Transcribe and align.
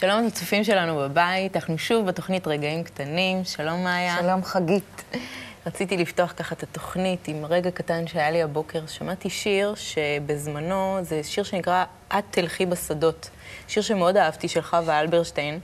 שלום 0.00 0.26
לצופים 0.26 0.64
שלנו 0.64 0.96
בבית, 0.96 1.56
אנחנו 1.56 1.78
שוב 1.78 2.06
בתוכנית 2.06 2.46
רגעים 2.46 2.84
קטנים. 2.84 3.44
שלום 3.44 3.84
מאיה. 3.84 4.16
שלום 4.20 4.44
חגית. 4.44 5.04
רציתי 5.66 5.96
לפתוח 5.96 6.32
ככה 6.36 6.54
את 6.54 6.62
התוכנית 6.62 7.28
עם 7.28 7.44
רגע 7.44 7.70
קטן 7.70 8.06
שהיה 8.06 8.30
לי 8.30 8.42
הבוקר. 8.42 8.86
שמעתי 8.86 9.30
שיר 9.30 9.74
שבזמנו, 9.74 10.98
זה 11.02 11.22
שיר 11.22 11.44
שנקרא 11.44 11.84
"את 12.08 12.24
תלכי 12.30 12.66
בשדות". 12.66 13.30
שיר 13.68 13.82
שמאוד 13.82 14.16
אהבתי, 14.16 14.48
של 14.48 14.62
חווה 14.62 15.00
אלברשטיין. 15.00 15.60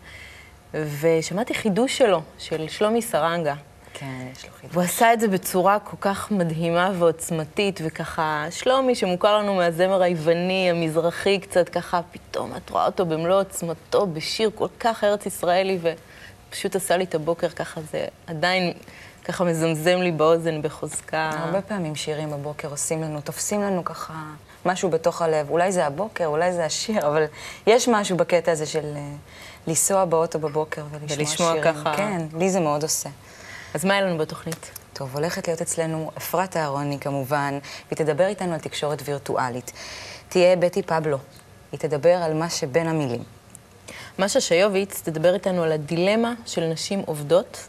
ושמעתי 0.74 1.54
חידוש 1.54 1.98
שלו, 1.98 2.22
של 2.38 2.68
שלומי 2.68 3.02
סרנגה. 3.02 3.54
כן, 3.94 4.26
יש 4.32 4.44
לו 4.44 4.50
חידוש. 4.60 4.74
הוא 4.74 4.82
עשה 4.82 5.12
את 5.12 5.20
זה 5.20 5.28
בצורה 5.28 5.78
כל 5.78 5.96
כך 6.00 6.30
מדהימה 6.30 6.90
ועוצמתית, 6.98 7.80
וככה, 7.84 8.46
שלומי, 8.50 8.94
שמוכר 8.94 9.38
לנו 9.38 9.54
מהזמר 9.54 10.02
היווני, 10.02 10.70
המזרחי 10.70 11.38
קצת, 11.38 11.68
ככה, 11.68 12.00
פתאום 12.12 12.52
את 12.56 12.70
רואה 12.70 12.86
אותו 12.86 13.06
במלוא 13.06 13.40
עוצמתו, 13.40 14.06
בשיר 14.06 14.50
כל 14.54 14.68
כך 14.80 15.04
ארץ 15.04 15.26
ישראלי, 15.26 15.78
ופשוט 16.50 16.76
עשה 16.76 16.96
לי 16.96 17.04
את 17.04 17.14
הבוקר 17.14 17.48
ככה, 17.48 17.80
זה 17.92 18.06
עדיין 18.26 18.72
ככה 19.24 19.44
מזמזם 19.44 19.98
לי 19.98 20.12
באוזן 20.12 20.62
בחוזקה. 20.62 21.30
הרבה 21.34 21.62
פעמים 21.62 21.96
שירים 21.96 22.30
בבוקר 22.30 22.68
עושים 22.70 23.02
לנו, 23.02 23.20
תופסים 23.20 23.62
לנו 23.62 23.84
ככה 23.84 24.14
משהו 24.66 24.90
בתוך 24.90 25.22
הלב. 25.22 25.50
אולי 25.50 25.72
זה 25.72 25.86
הבוקר, 25.86 26.26
אולי 26.26 26.52
זה 26.52 26.64
השיר, 26.64 27.06
אבל 27.06 27.24
יש 27.66 27.88
משהו 27.88 28.16
בקטע 28.16 28.52
הזה 28.52 28.66
של 28.66 28.92
אה, 28.96 29.08
לנסוע 29.66 30.04
באוטו 30.04 30.38
בבוקר 30.38 30.82
ולשמוע 30.90 31.18
ולשמוע 31.18 31.52
שירים. 31.52 31.74
ככה. 31.74 31.96
כן, 31.96 32.26
לי 32.38 32.50
זה 32.50 32.60
מאוד 32.60 32.82
עושה. 32.82 33.08
אז 33.74 33.84
מה 33.84 33.94
היה 33.94 34.02
לנו 34.02 34.18
בתוכנית? 34.18 34.70
טוב, 34.92 35.14
הולכת 35.14 35.48
להיות 35.48 35.60
אצלנו 35.62 36.10
אפרת 36.16 36.56
אהרוני 36.56 36.98
כמובן, 37.00 37.58
והיא 37.88 37.96
תדבר 37.96 38.26
איתנו 38.26 38.52
על 38.52 38.60
תקשורת 38.60 39.02
וירטואלית. 39.04 39.72
תהיה 40.28 40.56
בטי 40.56 40.82
פבלו, 40.82 41.18
היא 41.72 41.80
תדבר 41.80 42.14
על 42.14 42.34
מה 42.34 42.50
שבין 42.50 42.88
המילים. 42.88 43.22
משה 44.18 44.40
שיוביץ 44.40 45.00
תדבר 45.04 45.34
איתנו 45.34 45.62
על 45.62 45.72
הדילמה 45.72 46.32
של 46.46 46.64
נשים 46.64 47.02
עובדות, 47.06 47.66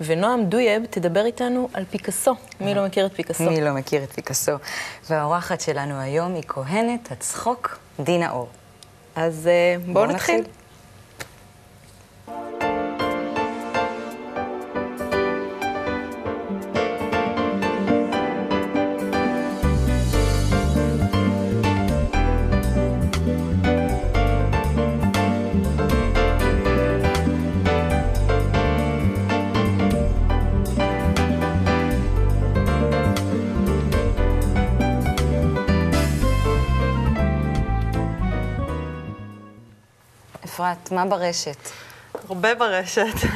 ונועם 0.00 0.44
דויאב 0.44 0.82
תדבר 0.90 1.24
איתנו 1.24 1.68
על 1.72 1.84
פיקאסו. 1.90 2.34
מי 2.60 2.74
לא 2.74 2.84
מכיר 2.84 3.06
את 3.06 3.12
פיקאסו? 3.14 3.50
מי 3.50 3.60
לא 3.60 3.72
מכיר 3.72 4.02
את 4.02 4.12
פיקאסו? 4.12 4.52
והאורחת 5.10 5.60
שלנו 5.60 6.00
היום 6.00 6.34
היא 6.34 6.42
כהנת 6.48 7.12
הצחוק 7.12 7.78
דינה 8.00 8.30
אור. 8.30 8.48
אז 9.16 9.46
אה, 9.46 9.92
בואו 9.92 10.06
נתחיל. 10.06 10.44
אפרת, 40.60 40.92
מה 40.92 41.04
ברשת? 41.06 41.68
הרבה 42.28 42.54
ברשת. 42.54 43.14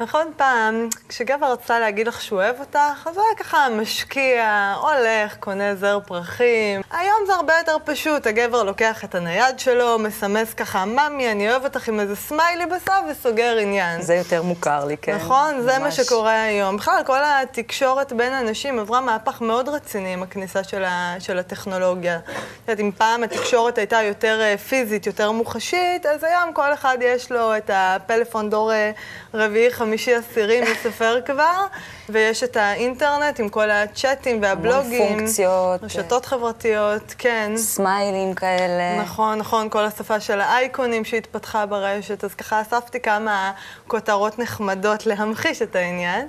נכון, 0.00 0.26
פעם, 0.36 0.88
כשגבר 1.08 1.52
רצה 1.52 1.78
להגיד 1.78 2.08
לך 2.08 2.22
שהוא 2.22 2.38
אוהב 2.38 2.60
אותך, 2.60 3.06
אז 3.06 3.16
הוא 3.16 3.24
היה 3.24 3.34
ככה 3.36 3.66
משקיע, 3.80 4.74
הולך, 4.80 5.36
קונה 5.40 5.74
זר 5.74 5.98
פרחים. 6.06 6.80
היום 6.90 7.16
זה 7.26 7.34
הרבה 7.34 7.52
יותר 7.58 7.76
פשוט, 7.84 8.26
הגבר 8.26 8.62
לוקח 8.62 9.04
את 9.04 9.14
הנייד 9.14 9.58
שלו, 9.58 9.98
מסמס 9.98 10.54
ככה, 10.54 10.84
ממי, 10.84 11.32
אני 11.32 11.50
אוהב 11.50 11.64
אותך 11.64 11.88
עם 11.88 12.00
איזה 12.00 12.16
סמיילי 12.16 12.66
בסוף, 12.66 13.04
וסוגר 13.10 13.58
עניין. 13.58 14.02
זה 14.02 14.14
יותר 14.14 14.42
מוכר 14.42 14.84
לי, 14.84 14.96
כן. 14.96 15.16
נכון, 15.16 15.60
זה 15.60 15.78
מה 15.78 15.84
ממש. 15.84 16.00
שקורה 16.00 16.42
היום. 16.42 16.76
בכלל, 16.76 17.02
כל 17.06 17.20
התקשורת 17.24 18.12
בין 18.12 18.32
אנשים 18.32 18.78
עברה 18.78 19.00
מהפך 19.00 19.40
מאוד 19.40 19.68
רציני 19.68 20.12
עם 20.12 20.22
הכניסה 20.22 20.64
של, 20.64 20.84
ה, 20.84 21.14
של 21.18 21.38
הטכנולוגיה. 21.38 22.16
את 22.16 22.68
יודעת, 22.68 22.80
אם 22.80 22.90
פעם 22.96 23.22
התקשורת 23.22 23.78
הייתה 23.78 24.02
יותר 24.02 24.40
אה, 24.40 24.58
פיזית, 24.58 25.06
יותר 25.06 25.32
מוחשית, 25.32 26.06
אז 26.06 26.24
היום 26.24 26.52
כל 26.52 26.72
אחד 26.74 26.98
יש 27.00 27.32
לו 27.32 27.56
את 27.56 27.70
הפלאפון 27.74 28.50
דור 28.50 28.72
אה, 28.72 28.90
רביעי, 29.34 29.70
חמישי, 29.70 29.89
עשירי, 29.92 30.60
מספר 30.72 31.20
כבר, 31.26 31.66
ויש 32.08 32.42
את 32.42 32.56
האינטרנט 32.56 33.40
עם 33.40 33.48
כל 33.48 33.70
הצ'אטים 33.70 34.42
והבלוגים. 34.42 35.16
פונקציות. 35.16 35.84
רשתות 35.84 36.26
חברתיות, 36.26 37.14
כן. 37.18 37.52
סמיילים 37.56 38.34
כאלה. 38.34 39.02
נכון, 39.02 39.38
נכון, 39.38 39.70
כל 39.70 39.84
השפה 39.84 40.20
של 40.20 40.40
האייקונים 40.40 41.04
שהתפתחה 41.04 41.66
ברשת, 41.66 42.24
אז 42.24 42.34
ככה 42.34 42.60
אספתי 42.60 43.00
כמה 43.00 43.52
כותרות 43.86 44.38
נחמדות 44.38 45.06
להמחיש 45.06 45.62
את 45.62 45.76
העניין. 45.76 46.26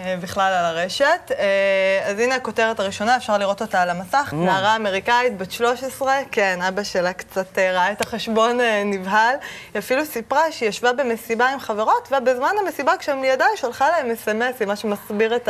אה, 0.00 0.14
בכלל 0.20 0.52
על 0.52 0.64
הרשת. 0.64 1.32
אה, 1.38 2.10
אז 2.10 2.18
הנה 2.18 2.34
הכותרת 2.34 2.80
הראשונה, 2.80 3.16
אפשר 3.16 3.38
לראות 3.38 3.62
אותה 3.62 3.82
על 3.82 3.90
המסך. 3.90 4.34
נערה 4.36 4.76
אמריקאית 4.76 5.36
בת 5.36 5.52
13, 5.52 6.14
כן, 6.30 6.58
אבא 6.68 6.82
שלה 6.82 7.12
קצת 7.12 7.58
אה, 7.58 7.72
ראה 7.72 7.92
את 7.92 8.00
החשבון 8.00 8.58
נבהל. 8.84 9.34
היא 9.74 9.78
אפילו 9.78 10.04
סיפרה 10.04 10.52
שהיא 10.52 10.68
ישבה 10.68 10.92
במסיבה 10.92 11.48
עם 11.48 11.60
חברות, 11.60 12.12
ובזמן 12.12 12.52
המסיבה 12.64 12.92
כשהם 12.98 13.22
לידה 13.22 13.44
היא 13.44 13.56
שלחה 13.56 13.88
להם 13.90 14.10
אס.אם.אסים, 14.10 14.68
מה 14.68 14.76
שמסביר 14.76 15.36
את 15.36 15.48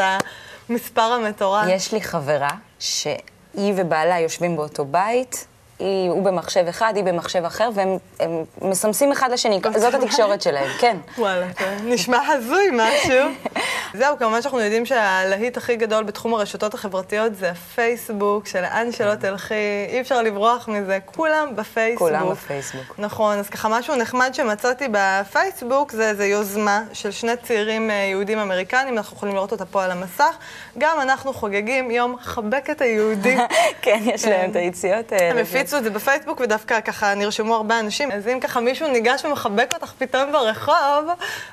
המספר 0.68 1.02
המטורף. 1.02 1.64
יש 1.68 1.92
לי 1.92 2.00
חברה 2.00 2.50
שהיא 2.78 3.72
ובעלה 3.76 4.18
יושבים 4.18 4.56
באותו 4.56 4.84
בית, 4.84 5.46
היא, 5.82 6.10
הוא 6.10 6.24
במחשב 6.24 6.64
אחד, 6.68 6.92
היא 6.96 7.04
במחשב 7.04 7.44
אחר, 7.44 7.70
והם 7.74 7.96
הם 8.20 8.44
מסמסים 8.62 9.12
אחד 9.12 9.32
לשני, 9.32 9.60
זאת 9.76 9.94
התקשורת 9.94 10.42
שלהם, 10.42 10.68
כן. 10.78 10.96
וואלה, 11.18 11.52
כן. 11.52 11.76
נשמע 11.84 12.18
הזוי 12.28 12.68
משהו. 12.72 13.28
זהו, 13.98 14.18
כמובן 14.18 14.42
שאנחנו 14.42 14.60
יודעים 14.60 14.86
שהלהיט 14.86 15.56
הכי 15.56 15.76
גדול 15.76 16.04
בתחום 16.04 16.34
הרשתות 16.34 16.74
החברתיות 16.74 17.34
זה 17.34 17.50
הפייסבוק, 17.50 18.46
שלאן 18.46 18.92
שלא 18.92 19.14
תלכי, 19.14 19.54
אי 19.88 20.00
אפשר 20.00 20.22
לברוח 20.22 20.68
מזה, 20.68 20.98
כולם 21.04 21.56
בפייסבוק. 21.56 22.08
כולם 22.08 22.30
בפייסבוק. 22.30 22.94
נכון, 22.98 23.38
אז 23.38 23.48
ככה 23.48 23.68
משהו 23.68 23.96
נחמד 23.96 24.30
שמצאתי 24.32 24.88
בפייסבוק, 24.90 25.92
זה 25.92 26.08
איזו 26.08 26.22
יוזמה 26.22 26.82
של 26.92 27.10
שני 27.10 27.32
צעירים 27.42 27.90
אה, 27.90 27.94
יהודים 27.94 28.38
אמריקנים, 28.38 28.96
אנחנו 28.98 29.16
יכולים 29.16 29.34
לראות 29.34 29.52
אותה 29.52 29.64
פה 29.64 29.84
על 29.84 29.90
המסך. 29.90 30.36
גם 30.78 31.00
אנחנו 31.00 31.32
חוגגים 31.32 31.90
יום 31.90 32.16
חבק 32.20 32.70
את 32.70 32.80
היהודי. 32.80 33.36
כן, 33.82 34.00
יש 34.04 34.24
להם 34.24 34.50
את 34.50 34.56
היציאות 34.56 35.12
האלה. 35.12 35.30
הם 35.30 35.38
הפיצו 35.38 35.71
את 35.78 35.84
זה 35.84 35.90
בפייסבוק, 35.90 36.40
ודווקא 36.40 36.80
ככה 36.80 37.14
נרשמו 37.14 37.54
הרבה 37.54 37.80
אנשים. 37.80 38.10
אז 38.10 38.28
אם 38.28 38.40
ככה 38.40 38.60
מישהו 38.60 38.88
ניגש 38.88 39.24
ומחבק 39.24 39.70
אותך 39.74 39.92
פתאום 39.98 40.32
ברחוב, 40.32 41.08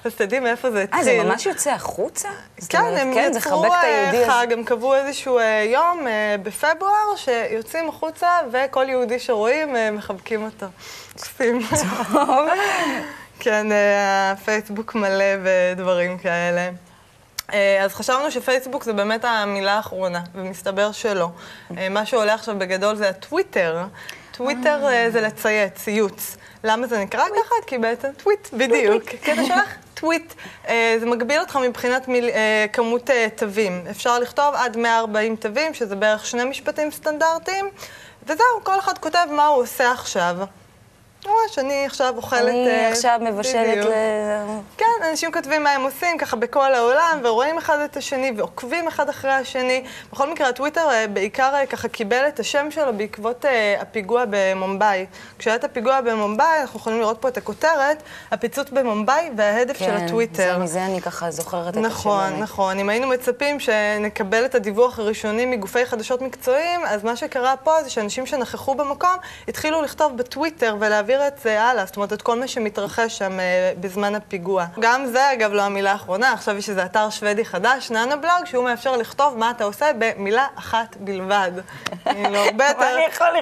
אז 0.05 0.15
תדעי 0.15 0.39
מאיפה 0.39 0.71
זה 0.71 0.81
התחיל. 0.83 0.99
אה, 0.99 1.03
זה 1.03 1.23
ממש 1.23 1.45
יוצא 1.45 1.71
החוצה? 1.71 2.29
כן, 2.69 2.79
אומרת, 2.79 2.99
הם 2.99 3.13
כן, 3.13 3.31
יצרו 3.35 3.65
אה. 3.65 4.25
חג, 4.27 4.47
הם 4.51 4.63
קבעו 4.63 4.95
איזשהו 4.95 5.39
אה, 5.39 5.65
יום 5.67 6.07
אה, 6.07 6.35
בפברואר, 6.43 7.15
שיוצאים 7.15 7.89
החוצה, 7.89 8.29
וכל 8.51 8.85
יהודי 8.89 9.19
שרואים, 9.19 9.75
מחבקים 9.91 10.45
אותו. 10.45 10.65
מקסים. 11.19 11.59
כן, 13.39 13.71
אה, 13.71 14.31
הפייסבוק 14.31 14.95
מלא 14.95 15.25
בדברים 15.43 16.17
כאלה. 16.17 16.69
אה, 17.53 17.83
אז 17.83 17.93
חשבנו 17.93 18.31
שפייסבוק 18.31 18.83
זה 18.83 18.93
באמת 18.93 19.25
המילה 19.25 19.73
האחרונה, 19.73 20.21
ומסתבר 20.35 20.91
שלא. 20.91 21.29
אה, 21.77 21.89
מה 21.89 22.05
שעולה 22.05 22.33
עכשיו 22.33 22.55
בגדול 22.59 22.95
זה 22.95 23.09
הטוויטר. 23.09 23.83
טוויטר 24.31 24.87
אה, 24.87 25.09
זה 25.11 25.21
לצייץ, 25.21 25.73
ציוץ. 25.73 26.37
למה 26.63 26.87
זה 26.87 26.99
נקרא 26.99 27.23
ככה? 27.29 27.55
כי 27.67 27.77
בעצם 27.77 28.07
טוויט, 28.17 28.47
בדיוק. 28.53 29.03
כי 29.03 29.31
אתה 29.33 29.43
שולח 29.47 29.75
טוויט. 29.93 30.33
זה 30.99 31.05
מגביל 31.05 31.39
אותך 31.39 31.59
מבחינת 31.67 32.07
מיל, 32.07 32.29
כמות 32.73 33.09
תווים. 33.35 33.83
אפשר 33.89 34.19
לכתוב 34.19 34.55
עד 34.55 34.77
140 34.77 35.35
תווים, 35.35 35.73
שזה 35.73 35.95
בערך 35.95 36.25
שני 36.25 36.43
משפטים 36.43 36.91
סטנדרטיים, 36.91 37.69
וזהו, 38.23 38.63
כל 38.63 38.79
אחד 38.79 38.97
כותב 38.97 39.27
מה 39.31 39.47
הוא 39.47 39.63
עושה 39.63 39.91
עכשיו. 39.91 40.37
ממש, 41.25 41.59
אני 41.59 41.85
עכשיו 41.85 42.13
אוכלת... 42.17 42.41
אני 42.41 42.67
אה, 42.67 42.89
עכשיו 42.89 43.19
מבשלת. 43.21 43.85
ל... 43.85 43.89
כן, 44.77 44.85
אנשים 45.09 45.31
כותבים 45.31 45.63
מה 45.63 45.71
הם 45.71 45.81
עושים, 45.81 46.17
ככה 46.17 46.35
בכל 46.35 46.73
העולם, 46.73 47.19
ורואים 47.23 47.57
אחד 47.57 47.79
את 47.79 47.97
השני, 47.97 48.31
ועוקבים 48.37 48.87
אחד 48.87 49.09
אחרי 49.09 49.31
השני. 49.31 49.83
בכל 50.11 50.31
מקרה, 50.31 50.49
הטוויטר 50.49 50.89
אה, 50.91 51.07
בעיקר 51.07 51.55
אה, 51.55 51.65
ככה 51.65 51.87
קיבל 51.87 52.27
את 52.27 52.39
השם 52.39 52.71
שלו 52.71 52.93
בעקבות 52.97 53.45
אה, 53.45 53.75
הפיגוע 53.81 54.23
במומבאי. 54.29 55.05
כשהיה 55.39 55.55
את 55.55 55.63
הפיגוע 55.63 56.01
במומבאי, 56.01 56.61
אנחנו 56.61 56.79
יכולים 56.79 56.99
לראות 56.99 57.17
פה 57.21 57.27
את 57.27 57.37
הכותרת, 57.37 58.03
הפיצוץ 58.31 58.69
במומבאי 58.69 59.29
וההדף 59.37 59.77
של 59.77 59.91
הטוויטר. 59.91 60.55
כן, 60.55 60.61
מזה 60.61 60.85
אני 60.85 61.01
ככה 61.01 61.31
זוכרת 61.31 61.67
את 61.67 61.77
השם. 61.77 61.85
נכון. 61.85 62.39
נכון. 62.39 62.79
אם 62.79 62.89
היינו 62.89 63.07
מצפים 63.07 63.59
שנקבל 63.59 64.45
את 64.45 64.55
הדיווח 64.55 64.99
הראשוני 64.99 65.45
מגופי 65.45 65.85
חדשות 65.85 66.21
מקצועיים, 66.21 66.81
אז 66.85 67.03
מה 67.03 67.15
שקרה 67.15 67.57
פה 67.57 67.83
זה 67.83 67.89
שאנשים 67.89 68.25
שנכחו 68.25 68.75
במקום 68.75 69.15
התחילו 69.47 69.81
לכתוב 69.81 70.17
בטוויטר 70.17 70.75
ולהעביר 71.09 71.27
את 71.27 71.39
זה 71.43 71.61
הלאה, 71.61 71.85
זאת 71.85 71.95
אומרת, 71.95 72.13
את 72.13 72.21
כל 72.21 72.39
מה 72.39 72.47
שמתרחש 72.47 73.17
שם 73.17 73.39
אה, 73.39 73.71
בזמן 73.79 74.15
הפיגוע. 74.15 74.65
גם 74.79 75.05
זה, 75.05 75.33
אגב, 75.33 75.53
לא 75.53 75.61
המילה 75.61 75.91
האחרונה, 75.91 76.33
עכשיו 76.33 76.57
יש 76.57 76.69
איזה 76.69 76.85
אתר 76.85 77.09
שוודי 77.09 77.45
חדש, 77.45 77.91
נאנה 77.91 78.15
בלוג, 78.15 78.45
שהוא 78.45 78.63
מאפשר 78.63 78.97
לכתוב 78.97 79.37
מה 79.37 79.51
אתה 79.51 79.63
עושה 79.63 79.85
במילה 79.99 80.47
אחת 80.55 80.95
בלבד. 80.99 81.51
כאילו, 82.03 82.37
הרבה 82.37 82.67
יותר? 82.67 82.79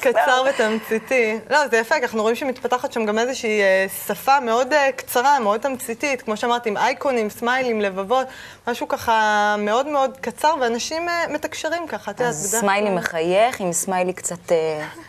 קצר 0.01 0.43
ותמציתי. 0.49 1.39
לא, 1.49 1.67
זה 1.67 1.77
יפה, 1.77 1.95
אנחנו 1.97 2.21
רואים 2.21 2.35
שמתפתחת 2.35 2.91
שם 2.91 3.05
גם 3.05 3.19
איזושהי 3.19 3.61
אה, 3.61 3.85
שפה 4.07 4.39
מאוד 4.39 4.73
אה, 4.73 4.89
קצרה, 4.95 5.39
מאוד 5.39 5.59
תמציתית, 5.61 6.21
כמו 6.21 6.37
שאמרתי, 6.37 6.69
עם 6.69 6.77
אייקונים, 6.77 7.29
סמיילים, 7.29 7.81
לבבות, 7.81 8.27
משהו 8.67 8.87
ככה 8.87 9.55
מאוד 9.57 9.87
מאוד 9.87 10.17
קצר, 10.21 10.55
ואנשים 10.61 11.07
מתקשרים 11.29 11.87
ככה, 11.87 12.11
את 12.11 12.19
יודעת, 12.19 12.33
אז 12.35 12.47
בדרך 12.49 12.61
סמיילי 12.61 12.87
כלל- 12.87 12.95
מחייך, 12.95 13.59
עם 13.61 13.73
סמיילי 13.73 14.13
קצת 14.13 14.51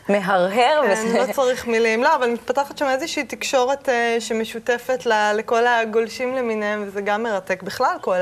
מהרהר. 0.08 0.82
כן, 0.94 1.06
לא 1.28 1.32
צריך 1.32 1.66
מילים. 1.66 2.02
לא, 2.02 2.14
אבל 2.14 2.36
מתפתחת 2.50 2.78
שם 2.78 2.86
איזושהי 2.88 3.24
תקשורת 3.24 3.88
אה, 3.88 4.16
שמשותפת 4.20 5.06
ל- 5.06 5.32
לכל 5.36 5.66
הגולשים 5.66 6.34
למיניהם, 6.34 6.84
וזה 6.86 7.00
גם 7.00 7.22
מרתק. 7.22 7.62
בכלל, 7.62 7.96
כל 8.00 8.16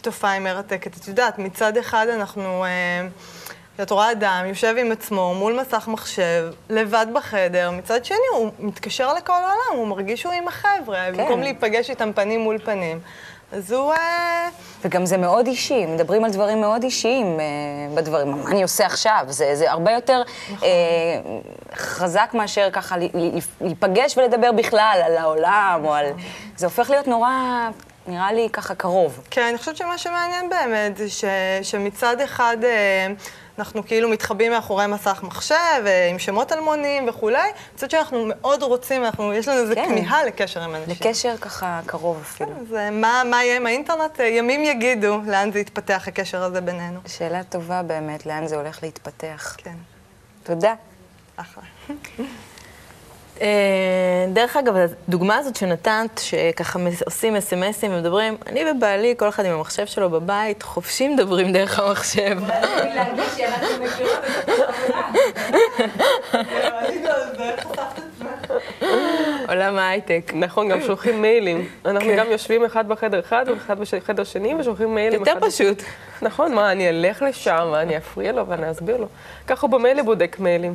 התופעה 0.00 0.32
היא 0.32 0.40
מרתקת. 0.40 0.96
את 0.96 1.08
יודעת, 1.08 1.38
מצד 1.38 1.76
אחד 1.76 2.06
אנחנו... 2.08 2.64
אה, 2.64 3.06
את 3.82 3.90
רואה 3.90 4.12
אדם 4.12 4.44
יושב 4.48 4.74
עם 4.78 4.92
עצמו 4.92 5.34
מול 5.34 5.60
מסך 5.60 5.88
מחשב, 5.88 6.52
לבד 6.70 7.06
בחדר, 7.12 7.70
מצד 7.70 8.04
שני 8.04 8.16
הוא 8.32 8.50
מתקשר 8.58 9.14
לכל 9.14 9.32
העולם, 9.32 9.78
הוא 9.78 9.86
מרגיש 9.86 10.20
שהוא 10.20 10.32
עם 10.32 10.48
החבר'ה, 10.48 11.06
כן. 11.06 11.12
במקום 11.16 11.40
להיפגש 11.40 11.90
איתם 11.90 12.12
פנים 12.12 12.40
מול 12.40 12.58
פנים. 12.58 13.00
אז 13.52 13.72
הוא... 13.72 13.92
אה, 13.92 14.48
וגם 14.84 15.06
זה 15.06 15.16
מאוד 15.16 15.46
אישי, 15.46 15.86
מדברים 15.86 16.24
על 16.24 16.30
דברים 16.30 16.60
מאוד 16.60 16.82
אישיים 16.82 17.40
אה, 17.40 17.44
בדברים. 17.94 18.30
מה 18.30 18.50
אני 18.50 18.62
עושה 18.62 18.86
עכשיו? 18.86 19.24
זה, 19.28 19.54
זה 19.54 19.70
הרבה 19.70 19.92
יותר 19.92 20.22
נכון. 20.52 20.68
אה, 20.68 21.20
חזק 21.74 22.30
מאשר 22.34 22.68
ככה 22.72 22.96
להיפגש 23.60 24.18
ולדבר 24.18 24.52
בכלל 24.52 25.00
על 25.04 25.16
העולם, 25.16 25.80
או 25.84 25.94
על... 25.94 26.06
זה 26.56 26.66
הופך 26.66 26.90
להיות 26.90 27.06
נורא, 27.06 27.30
נראה 28.06 28.32
לי 28.32 28.48
ככה 28.52 28.74
קרוב. 28.74 29.20
כן, 29.30 29.46
אני 29.48 29.58
חושבת 29.58 29.76
שמה 29.76 29.98
שמעניין 29.98 30.48
באמת 30.48 30.96
זה 30.96 31.10
ש, 31.10 31.24
שמצד 31.62 32.20
אחד 32.20 32.56
אה, 32.64 33.06
אנחנו 33.58 33.86
כאילו 33.86 34.08
מתחבאים 34.08 34.52
מאחורי 34.52 34.86
מסך 34.86 35.20
מחשב, 35.22 35.54
אה, 35.86 36.08
עם 36.10 36.18
שמות 36.18 36.52
אלמונים 36.52 37.08
וכולי, 37.08 37.48
מצד 37.74 37.90
שאנחנו 37.90 38.24
מאוד 38.28 38.62
רוצים, 38.62 39.04
אנחנו, 39.04 39.32
יש 39.32 39.48
לנו 39.48 39.60
איזו 39.60 39.74
כן. 39.74 39.88
כמיהה 39.88 40.24
לקשר 40.24 40.62
עם 40.62 40.74
אנשים. 40.74 40.94
לקשר 41.00 41.36
ככה 41.36 41.80
קרוב 41.86 42.20
אפילו. 42.22 42.50
אז 42.60 42.74
אה, 42.74 42.90
מה, 42.90 43.22
מה 43.30 43.44
יהיה 43.44 43.56
עם 43.56 43.66
האינטרנט? 43.66 44.20
אה, 44.20 44.26
ימים 44.26 44.64
יגידו 44.64 45.20
לאן 45.26 45.52
זה 45.52 45.58
יתפתח, 45.58 46.04
הקשר 46.08 46.42
הזה 46.42 46.60
בינינו. 46.60 47.00
שאלה 47.06 47.44
טובה 47.44 47.82
באמת, 47.82 48.26
לאן 48.26 48.46
זה 48.46 48.56
הולך 48.56 48.82
להתפתח. 48.82 49.54
כן, 49.58 49.76
תודה. 50.42 50.74
אחלה. 51.36 51.64
אה, 53.40 54.26
דרך 54.32 54.56
אגב, 54.56 54.74
הדוגמה 55.08 55.36
הזאת 55.36 55.56
שנתת, 55.56 56.20
שככה 56.20 56.78
עושים 57.04 57.36
אס.אם.אסים 57.36 57.92
ומדברים, 57.92 58.36
אני 58.46 58.64
ובעלי, 58.70 59.14
כל 59.16 59.28
אחד 59.28 59.44
עם 59.44 59.52
המחשב 59.52 59.86
שלו 59.86 60.10
בבית, 60.10 60.62
חופשי 60.62 61.08
מדברים 61.08 61.52
דרך 61.52 61.78
המחשב. 61.78 62.38
עולם 69.48 69.78
ההייטק. 69.78 70.32
נכון, 70.34 70.68
גם 70.68 70.80
שולחים 70.80 71.22
מיילים. 71.22 71.68
אנחנו 71.86 72.08
כן. 72.08 72.16
גם 72.16 72.26
יושבים 72.30 72.64
אחד 72.64 72.88
בחדר 72.88 73.20
אחד 73.20 73.44
ואחד 73.48 73.76
בחדר 73.80 74.24
שני 74.24 74.54
ושולחים 74.54 74.94
מיילים. 74.94 75.20
יותר 75.20 75.38
פשוט. 75.40 75.82
נכון, 76.22 76.54
מה, 76.54 76.72
אני 76.72 76.88
אלך 76.88 77.22
לשם 77.22 77.68
ואני 77.72 77.96
אפריע 77.96 78.32
לו 78.32 78.46
ואני 78.46 78.70
אסביר 78.70 78.96
לו. 78.96 79.06
ככה 79.46 79.66
הוא 79.66 79.70
במילא 79.70 80.02
בודק 80.02 80.36
מיילים. 80.40 80.74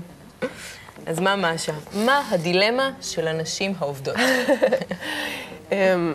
אז 1.05 1.19
מה 1.19 1.35
מאשה? 1.35 1.71
מה 1.93 2.21
הדילמה 2.31 2.89
של 3.01 3.27
הנשים 3.27 3.73
העובדות? 3.79 4.15
אמ, 5.71 6.13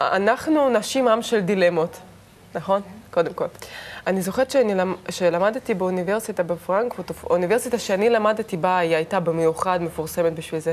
אנחנו 0.00 0.68
נשים 0.70 1.08
עם 1.08 1.22
של 1.22 1.40
דילמות, 1.40 1.96
נכון? 2.54 2.80
קודם 3.10 3.32
כל. 3.34 3.46
אני 4.06 4.22
זוכרת 4.22 4.50
שאני 4.50 4.74
למ- 4.74 4.96
שלמדתי 5.10 5.74
באוניברסיטה 5.74 6.42
בפרנקפורט, 6.42 7.10
האוניברסיטה 7.22 7.78
שאני 7.78 8.10
למדתי 8.10 8.56
בה, 8.56 8.78
היא 8.78 8.96
הייתה 8.96 9.20
במיוחד 9.20 9.82
מפורסמת 9.82 10.34
בשביל 10.34 10.60
זה, 10.60 10.72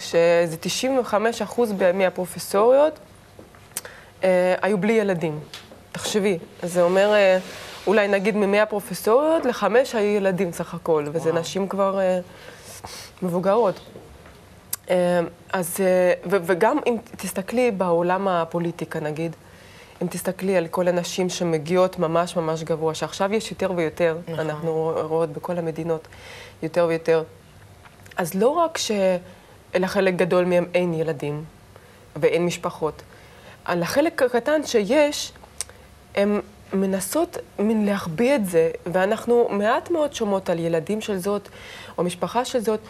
שזה 0.00 0.56
95 0.60 1.42
אחוז 1.42 1.72
מהפרופסוריות 1.94 2.98
אה, 4.24 4.54
היו 4.62 4.78
בלי 4.78 4.92
ילדים. 4.92 5.40
תחשבי, 5.92 6.38
זה 6.62 6.82
אומר, 6.82 7.12
אה, 7.14 7.38
אולי 7.86 8.08
נגיד 8.08 8.36
ממאה 8.36 8.66
פרופסוריות, 8.66 9.44
לחמש 9.44 9.94
היו 9.94 10.16
ילדים 10.16 10.52
סך 10.52 10.74
הכל, 10.74 11.04
וזה 11.12 11.32
נשים 11.32 11.68
כבר 11.68 12.00
אה, 12.00 12.20
מבוגרות. 13.22 13.80
אה, 14.90 15.20
אז, 15.52 15.76
אה, 15.80 16.12
ו- 16.30 16.36
וגם 16.42 16.78
אם 16.86 16.96
תסתכלי 17.16 17.70
בעולם 17.70 18.28
הפוליטיקה, 18.28 19.00
נגיד, 19.00 19.36
אם 20.02 20.06
תסתכלי 20.06 20.56
על 20.56 20.66
כל 20.68 20.88
הנשים 20.88 21.28
שמגיעות 21.28 21.98
ממש 21.98 22.36
ממש 22.36 22.62
גבוה, 22.62 22.94
שעכשיו 22.94 23.34
יש 23.34 23.50
יותר 23.50 23.72
ויותר, 23.76 24.18
נכון. 24.28 24.50
אנחנו 24.50 24.92
רואות 25.08 25.30
בכל 25.30 25.58
המדינות 25.58 26.08
יותר 26.62 26.86
ויותר, 26.88 27.22
אז 28.16 28.34
לא 28.34 28.48
רק 28.48 28.78
שלחלק 28.78 30.14
גדול 30.14 30.44
מהם 30.44 30.66
אין 30.74 30.94
ילדים 30.94 31.44
ואין 32.16 32.46
משפחות, 32.46 33.02
על 33.64 33.82
החלק 33.82 34.22
הקטן 34.22 34.66
שיש, 34.66 35.32
הן 36.14 36.40
מנסות 36.72 37.38
מין 37.58 37.86
להחביא 37.86 38.34
את 38.34 38.46
זה, 38.46 38.70
ואנחנו 38.86 39.48
מעט 39.50 39.90
מאוד 39.90 40.14
שומעות 40.14 40.50
על 40.50 40.58
ילדים 40.58 41.00
של 41.00 41.18
זאת, 41.18 41.48
או 41.98 42.02
משפחה 42.04 42.44
של 42.44 42.60
זאת, 42.60 42.80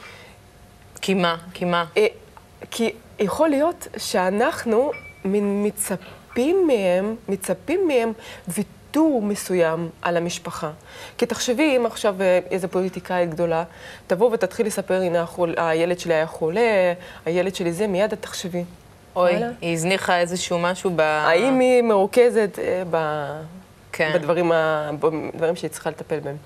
כי 1.01 1.15
מה? 1.15 1.37
כי 1.55 1.65
מה? 1.65 1.85
אה, 1.97 2.07
כי 2.71 2.93
יכול 3.19 3.49
להיות 3.49 3.89
שאנחנו 3.97 4.91
מין 5.25 5.67
מצפים 5.67 6.67
מהם, 6.67 7.17
מצפים 7.29 7.89
מהם 7.89 8.13
ויתור 8.49 9.23
מסוים 9.23 9.89
על 10.03 10.17
המשפחה. 10.17 10.71
כי 11.19 11.27
תחשבי, 11.27 11.77
אם 11.77 11.87
עכשיו 11.87 12.15
אה, 12.21 12.39
איזו 12.51 12.69
פוליטיקאית 12.69 13.31
גדולה 13.31 13.65
תבוא 14.07 14.31
ותתחיל 14.33 14.67
לספר, 14.67 15.03
הנה 15.03 15.23
החול, 15.23 15.55
הילד 15.57 15.99
שלי 15.99 16.15
היה 16.15 16.27
חולה, 16.27 16.93
הילד 17.27 17.55
שלי 17.55 17.73
זה, 17.73 17.87
מיד 17.87 18.13
את 18.13 18.23
תחשבי. 18.23 18.65
אוי. 19.17 19.33
היא 19.61 19.73
הזניחה 19.73 20.21
איזשהו 20.21 20.59
משהו 20.59 20.91
ב... 20.97 21.01
האם 21.01 21.59
היא 21.59 21.83
מרוכזת 21.83 22.59
אה, 22.59 22.83
ב... 22.91 22.97
כן. 23.93 24.11
בדברים, 24.15 24.53
ה... 24.53 24.91
בדברים 25.35 25.57
שהיא 25.57 25.71
צריכה 25.71 25.91
לטפל 25.91 26.21
בהם. 26.21 26.37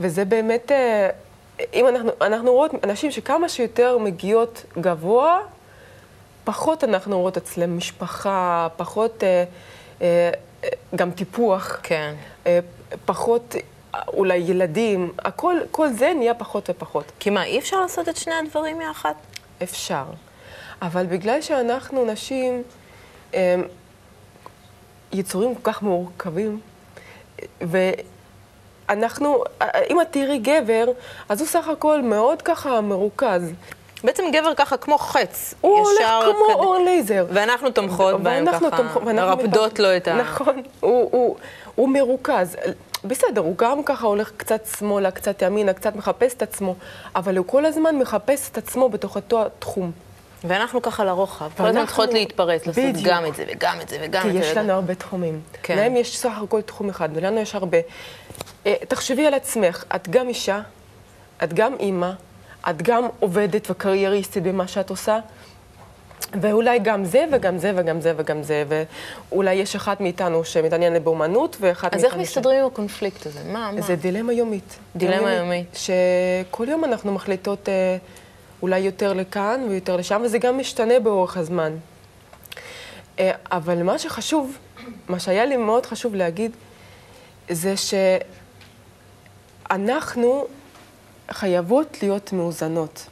וזה 0.00 0.24
באמת, 0.24 0.72
אה, 0.72 1.08
אם 1.74 1.88
אנחנו, 1.88 2.10
אנחנו 2.20 2.52
רואות 2.52 2.70
אנשים 2.84 3.10
שכמה 3.10 3.48
שיותר 3.48 3.98
מגיעות 3.98 4.64
גבוה, 4.78 5.40
פחות 6.44 6.84
אנחנו 6.84 7.18
רואות 7.18 7.36
אצלם 7.36 7.76
משפחה, 7.76 8.68
פחות 8.76 9.24
אה, 9.24 9.44
אה, 10.02 10.30
גם 10.94 11.10
טיפוח, 11.10 11.80
כן. 11.82 12.14
פחות 13.04 13.54
אולי 14.08 14.36
ילדים, 14.36 15.12
הכל, 15.18 15.56
כל 15.70 15.88
זה 15.88 16.12
נהיה 16.16 16.34
פחות 16.34 16.70
ופחות. 16.70 17.12
כי 17.18 17.30
מה, 17.30 17.44
אי 17.44 17.58
אפשר 17.58 17.80
לעשות 17.80 18.08
את 18.08 18.16
שני 18.16 18.34
הדברים 18.34 18.80
יחד? 18.80 19.12
אפשר. 19.62 20.04
אבל 20.82 21.06
בגלל 21.06 21.42
שאנחנו 21.42 22.04
נשים 22.04 22.62
יצורים 25.12 25.54
כל 25.54 25.72
כך 25.72 25.82
מורכבים, 25.82 26.60
ואנחנו, 28.88 29.44
אם 29.90 30.00
את 30.00 30.06
תראי 30.10 30.38
גבר, 30.38 30.84
אז 31.28 31.40
הוא 31.40 31.48
סך 31.48 31.68
הכל 31.68 32.02
מאוד 32.02 32.42
ככה 32.42 32.80
מרוכז. 32.80 33.42
בעצם 34.04 34.22
גבר 34.32 34.54
ככה 34.56 34.76
כמו 34.76 34.98
חץ, 34.98 35.54
הוא 35.60 35.78
הולך 35.78 35.98
ישר 36.00 36.20
כמו 36.24 36.46
קד- 36.46 36.54
אור 36.54 36.78
לייזר. 36.84 37.26
ואנחנו 37.32 37.70
תומכות 37.70 38.20
בהם 38.20 38.46
ואנחנו 38.46 38.70
ככה, 38.70 38.98
ואנחנו 39.06 39.36
מרפדות 39.36 39.72
מתפ- 39.72 39.82
לו 39.82 39.96
את 39.96 40.08
ה... 40.08 40.14
נכון, 40.14 40.62
הוא, 40.80 41.08
הוא, 41.12 41.36
הוא 41.74 41.88
מרוכז. 41.88 42.56
בסדר, 43.04 43.40
הוא 43.40 43.54
גם 43.58 43.82
ככה 43.82 44.06
הולך 44.06 44.32
קצת 44.36 44.66
שמאלה, 44.78 45.10
קצת 45.10 45.42
ימינה, 45.42 45.72
קצת 45.72 45.96
מחפש 45.96 46.34
את 46.34 46.42
עצמו, 46.42 46.74
אבל 47.16 47.36
הוא 47.36 47.46
כל 47.46 47.64
הזמן 47.66 47.96
מחפש 47.98 48.50
את 48.50 48.58
עצמו 48.58 48.88
בתוך 48.88 49.16
אותו 49.16 49.42
התחום. 49.46 49.92
ואנחנו 50.48 50.82
ככה 50.82 51.04
לרוחב, 51.04 51.50
כל 51.56 51.66
הזמן 51.66 51.86
צריכות 51.86 52.12
להתפרץ, 52.12 52.66
לעשות. 52.66 52.84
גם 53.04 53.26
את 53.26 53.34
זה 53.34 53.44
וגם 53.48 53.80
את 53.82 53.88
זה 53.88 53.98
וגם 54.02 54.22
כי 54.22 54.28
את 54.28 54.32
זה. 54.32 54.38
יש 54.38 54.52
וגם- 54.52 54.64
לנו 54.64 54.72
הרבה 54.72 54.94
תחומים. 54.94 55.40
כן. 55.62 55.76
להם 55.76 55.96
יש 55.96 56.18
סך 56.18 56.32
הכל 56.44 56.60
תחום 56.62 56.88
אחד, 56.88 57.08
ולנו 57.14 57.40
יש 57.40 57.54
הרבה. 57.54 57.78
אה, 58.66 58.74
תחשבי 58.88 59.26
על 59.26 59.34
עצמך, 59.34 59.84
את 59.94 60.08
גם 60.08 60.28
אישה, 60.28 60.60
את 61.44 61.52
גם 61.52 61.74
אימא, 61.80 62.10
את 62.70 62.82
גם 62.82 63.06
עובדת 63.20 63.70
וקרייריסטית 63.70 64.42
במה 64.42 64.68
שאת 64.68 64.90
עושה, 64.90 65.18
ואולי 66.40 66.78
גם 66.78 67.04
זה 67.04 67.24
וגם 67.32 67.58
זה 67.58 67.72
וגם 67.76 68.00
זה 68.00 68.12
וגם 68.16 68.42
זה, 68.42 68.64
ואולי 69.30 69.54
יש 69.54 69.76
אחת 69.76 70.00
מאיתנו 70.00 70.44
שמתעניינת 70.44 71.02
באומנות, 71.02 71.56
ואחת 71.60 71.94
אז 71.94 72.02
מאיתנו... 72.02 72.20
איך 72.20 72.28
ש- 72.30 72.36
מסתדרים 72.36 72.60
עם 72.60 72.66
הקונפליקט 72.66 73.26
הזה? 73.26 73.40
מה, 73.46 73.70
מה? 73.72 73.80
זה 73.80 73.96
דילמה 73.96 74.32
יומית. 74.32 74.78
דילמה 74.96 75.32
יומית. 75.34 75.66
שכל 75.76 76.68
יום 76.68 76.84
אנחנו 76.84 77.12
מחליטות 77.12 77.68
אה, 77.68 77.96
אולי 78.62 78.78
יותר 78.78 79.12
לכאן 79.12 79.66
ויותר 79.68 79.96
לשם, 79.96 80.20
וזה 80.24 80.38
גם 80.38 80.58
משתנה 80.58 81.00
באורך 81.00 81.36
הזמן. 81.36 81.72
אה, 83.18 83.30
אבל 83.52 83.82
מה 83.82 83.98
שחשוב, 83.98 84.58
מה 85.08 85.18
שהיה 85.18 85.46
לי 85.46 85.56
מאוד 85.56 85.86
חשוב 85.86 86.14
להגיד, 86.14 86.50
זה 87.50 87.74
שאנחנו 89.68 90.46
חייבות 91.30 91.96
להיות 92.02 92.32
מאוזנות. 92.32 93.06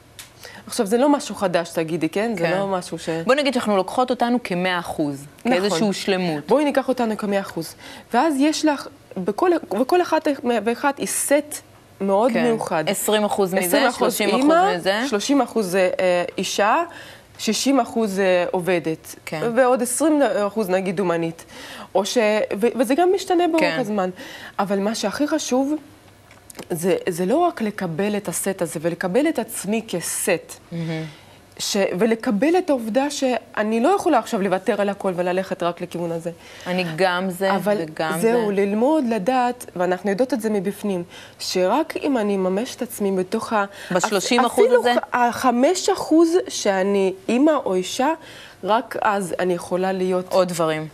עכשיו, 0.66 0.86
זה 0.86 0.98
לא 0.98 1.08
משהו 1.08 1.34
חדש, 1.34 1.70
תגידי, 1.70 2.08
כן? 2.08 2.32
זה 2.38 2.44
כן. 2.44 2.58
לא 2.58 2.66
משהו 2.66 2.98
ש... 2.98 3.08
בוא 3.08 3.34
נגיד 3.34 3.54
שאנחנו 3.54 3.76
לוקחות 3.76 4.10
אותנו 4.10 4.38
כמאה 4.44 4.78
אחוז, 4.78 5.24
כאיזשהו 5.42 5.92
שלמות. 5.92 6.46
בואי 6.46 6.64
ניקח 6.64 6.88
אותנו 6.88 7.16
כמאה 7.16 7.40
אחוז. 7.40 7.74
ואז 8.14 8.34
יש 8.38 8.64
לך, 8.64 8.88
בכל, 9.16 9.50
בכל 9.70 10.02
אחת 10.02 10.28
ואחת 10.64 10.98
היא 10.98 11.06
סט 11.06 11.62
מאוד 12.00 12.32
כן. 12.32 12.42
מיוחד. 12.42 12.84
20 12.88 13.24
אחוז 13.24 13.54
מזה, 13.54 13.66
20 13.66 13.86
אחוז 13.86 14.14
30 14.14 14.28
אחוז 14.40 14.76
מזה. 14.76 15.02
30 15.08 15.40
אחוז 15.40 15.76
אה, 15.76 16.24
אישה, 16.38 16.82
60 17.38 17.80
אחוז 17.80 18.18
אה, 18.18 18.44
עובדת. 18.50 19.14
כן. 19.26 19.40
ועוד 19.56 19.82
20 19.82 20.22
אחוז 20.46 20.70
נגיד 20.70 21.00
אומנית. 21.00 21.44
או 21.94 22.04
ש... 22.04 22.18
ו, 22.60 22.66
וזה 22.78 22.94
גם 22.94 23.08
משתנה 23.14 23.48
באורך 23.48 23.60
כן. 23.60 23.76
הזמן. 23.80 24.10
אבל 24.58 24.78
מה 24.78 24.94
שהכי 24.94 25.26
חשוב, 25.26 25.74
זה, 26.70 26.96
זה 27.08 27.26
לא 27.26 27.36
רק 27.36 27.62
לקבל 27.62 28.16
את 28.16 28.28
הסט 28.28 28.62
הזה, 28.62 28.80
ולקבל 28.82 29.28
את 29.28 29.38
עצמי 29.38 29.82
כסט. 29.88 30.60
ש... 31.58 31.76
ולקבל 31.98 32.58
את 32.58 32.70
העובדה 32.70 33.10
שאני 33.10 33.80
לא 33.80 33.88
יכולה 33.88 34.18
עכשיו 34.18 34.42
לוותר 34.42 34.80
על 34.80 34.88
הכל 34.88 35.12
וללכת 35.16 35.62
רק 35.62 35.80
לכיוון 35.80 36.12
הזה. 36.12 36.30
אני 36.66 36.84
גם 36.96 37.30
זה 37.30 37.56
אבל 37.56 37.76
וגם 37.80 38.18
זהו, 38.20 38.46
זה. 38.46 38.52
ללמוד, 38.52 39.04
לדעת, 39.08 39.66
ואנחנו 39.76 40.10
יודעות 40.10 40.34
את 40.34 40.40
זה 40.40 40.50
מבפנים, 40.50 41.04
שרק 41.38 41.96
אם 41.96 42.18
אני 42.18 42.34
אממש 42.34 42.74
את 42.74 42.82
עצמי 42.82 43.12
בתוך 43.12 43.52
ה... 43.52 43.64
ב- 43.90 43.96
30% 43.96 44.04
הזה? 44.06 44.46
אפילו 44.46 44.82
החמש 45.12 45.88
אחוז 45.88 46.28
שאני 46.48 47.12
אימא 47.28 47.52
או 47.64 47.74
אישה, 47.74 48.08
רק 48.64 48.96
אז 49.02 49.34
אני 49.38 49.54
יכולה 49.54 49.92
להיות 49.92 50.32
עוד 50.32 50.48
דברים. 50.48 50.88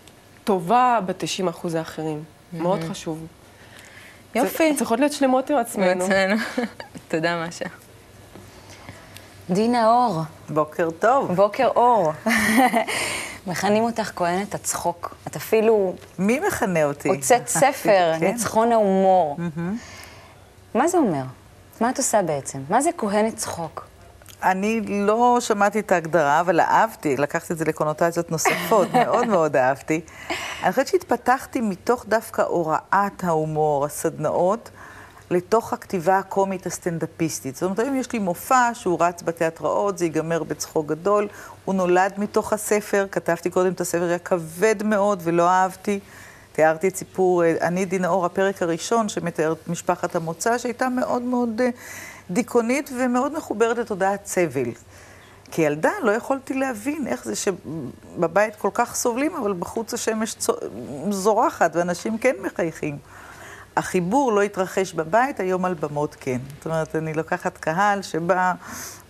טובה 0.45 0.99
ב-90 1.07 1.51
אחוז 1.51 1.75
האחרים. 1.75 2.23
מאוד 2.53 2.81
חשוב. 2.91 3.27
יופי. 4.35 4.75
צריכות 4.77 4.99
להיות 5.01 5.13
שלמות 5.13 5.51
עם 5.51 5.57
עצמנו. 5.57 6.05
תודה, 7.11 7.47
משה. 7.49 7.65
דינה 9.51 9.87
אור, 9.91 10.21
בוקר 10.51 10.91
טוב. 10.99 11.33
בוקר 11.33 11.69
אור. 11.77 12.13
מכנים 13.47 13.83
אותך 13.83 14.13
כהנת 14.17 14.55
הצחוק. 14.55 15.15
את 15.27 15.37
אפילו 15.37 15.95
מי 16.19 16.41
מכנה 16.41 16.85
אותי? 16.85 17.09
הוצאת 17.09 17.49
ספר, 17.61 18.13
כן. 18.19 18.27
ניצחון 18.27 18.73
ההומור. 18.73 19.37
מה 20.75 20.89
זה 20.89 20.99
אומר? 20.99 21.23
מה 21.81 21.91
את 21.91 21.99
עושה 21.99 22.23
בעצם? 22.23 22.59
מה 22.69 22.81
זה 22.81 22.91
כהנת 22.99 23.37
צחוק? 23.37 23.87
אני 24.43 24.81
לא 25.07 25.37
שמעתי 25.41 25.79
את 25.79 25.93
ההגדרה, 25.93 26.41
אבל 26.41 26.61
אהבתי, 26.61 27.17
לקחתי 27.17 27.53
את 27.53 27.59
זה 27.59 27.65
לקונוטציות 27.65 28.31
נוספות, 28.31 28.89
מאוד 29.05 29.27
מאוד 29.27 29.57
אהבתי. 29.57 30.01
אני 30.63 30.71
חושבת 30.71 30.87
שהתפתחתי 30.87 31.61
מתוך 31.61 32.05
דווקא 32.09 32.43
הוראת 32.43 33.25
ההומור, 33.25 33.85
הסדנאות, 33.85 34.71
לתוך 35.31 35.73
הכתיבה 35.73 36.19
הקומית 36.19 36.67
הסטנדאפיסטית. 36.67 37.55
זאת 37.55 37.63
אומרת, 37.63 37.79
היום 37.79 37.97
יש 37.97 38.13
לי 38.13 38.19
מופע 38.19 38.71
שהוא 38.75 38.97
רץ 39.01 39.23
בתיאטראות, 39.23 39.99
זה 39.99 40.05
ייגמר 40.05 40.43
בצחוק 40.43 40.87
גדול, 40.87 41.29
הוא 41.65 41.75
נולד 41.75 42.13
מתוך 42.19 42.53
הספר, 42.53 43.07
כתבתי 43.13 43.51
קודם 43.51 43.73
את 43.73 43.81
הספר, 43.81 44.05
היה 44.05 44.19
כבד 44.19 44.83
מאוד 44.83 45.21
ולא 45.25 45.49
אהבתי. 45.49 46.01
תיארתי 46.53 46.89
את 46.89 46.97
סיפור, 46.97 47.45
אה, 47.45 47.55
אני 47.61 47.85
דינאור, 47.85 48.27
הפרק 48.27 48.63
הראשון 48.63 49.09
שמתאר 49.09 49.53
את 49.53 49.69
משפחת 49.69 50.17
המוצא, 50.17 50.59
שהייתה 50.59 50.89
מאוד 50.89 51.23
מאוד 51.23 51.61
אה, 51.61 51.71
דיכאונית 52.31 52.91
ומאוד 52.99 53.37
מחוברת 53.37 53.79
לתודעת 53.79 54.27
סבל. 54.27 54.71
כילדה 55.51 55.91
לא 56.03 56.11
יכולתי 56.11 56.55
להבין 56.55 57.07
איך 57.07 57.25
זה 57.25 57.33
שבבית 57.37 58.57
כל 58.57 58.71
כך 58.75 58.95
סובלים, 58.95 59.35
אבל 59.35 59.53
בחוץ 59.53 59.95
השמש 59.95 60.35
צו- 60.35 60.57
זורחת 61.11 61.77
ואנשים 61.77 62.19
כן 62.19 62.35
מחייכים. 62.43 62.99
החיבור 63.81 64.33
לא 64.33 64.43
התרחש 64.43 64.93
בבית, 64.93 65.41
היום 65.41 65.65
על 65.65 65.75
במות 65.75 66.17
כן. 66.21 66.39
זאת 66.57 66.67
אומרת, 66.67 66.97
אני 66.97 67.15
לוקחת 67.15 67.59
קהל 67.59 68.03
שבא, 68.03 68.53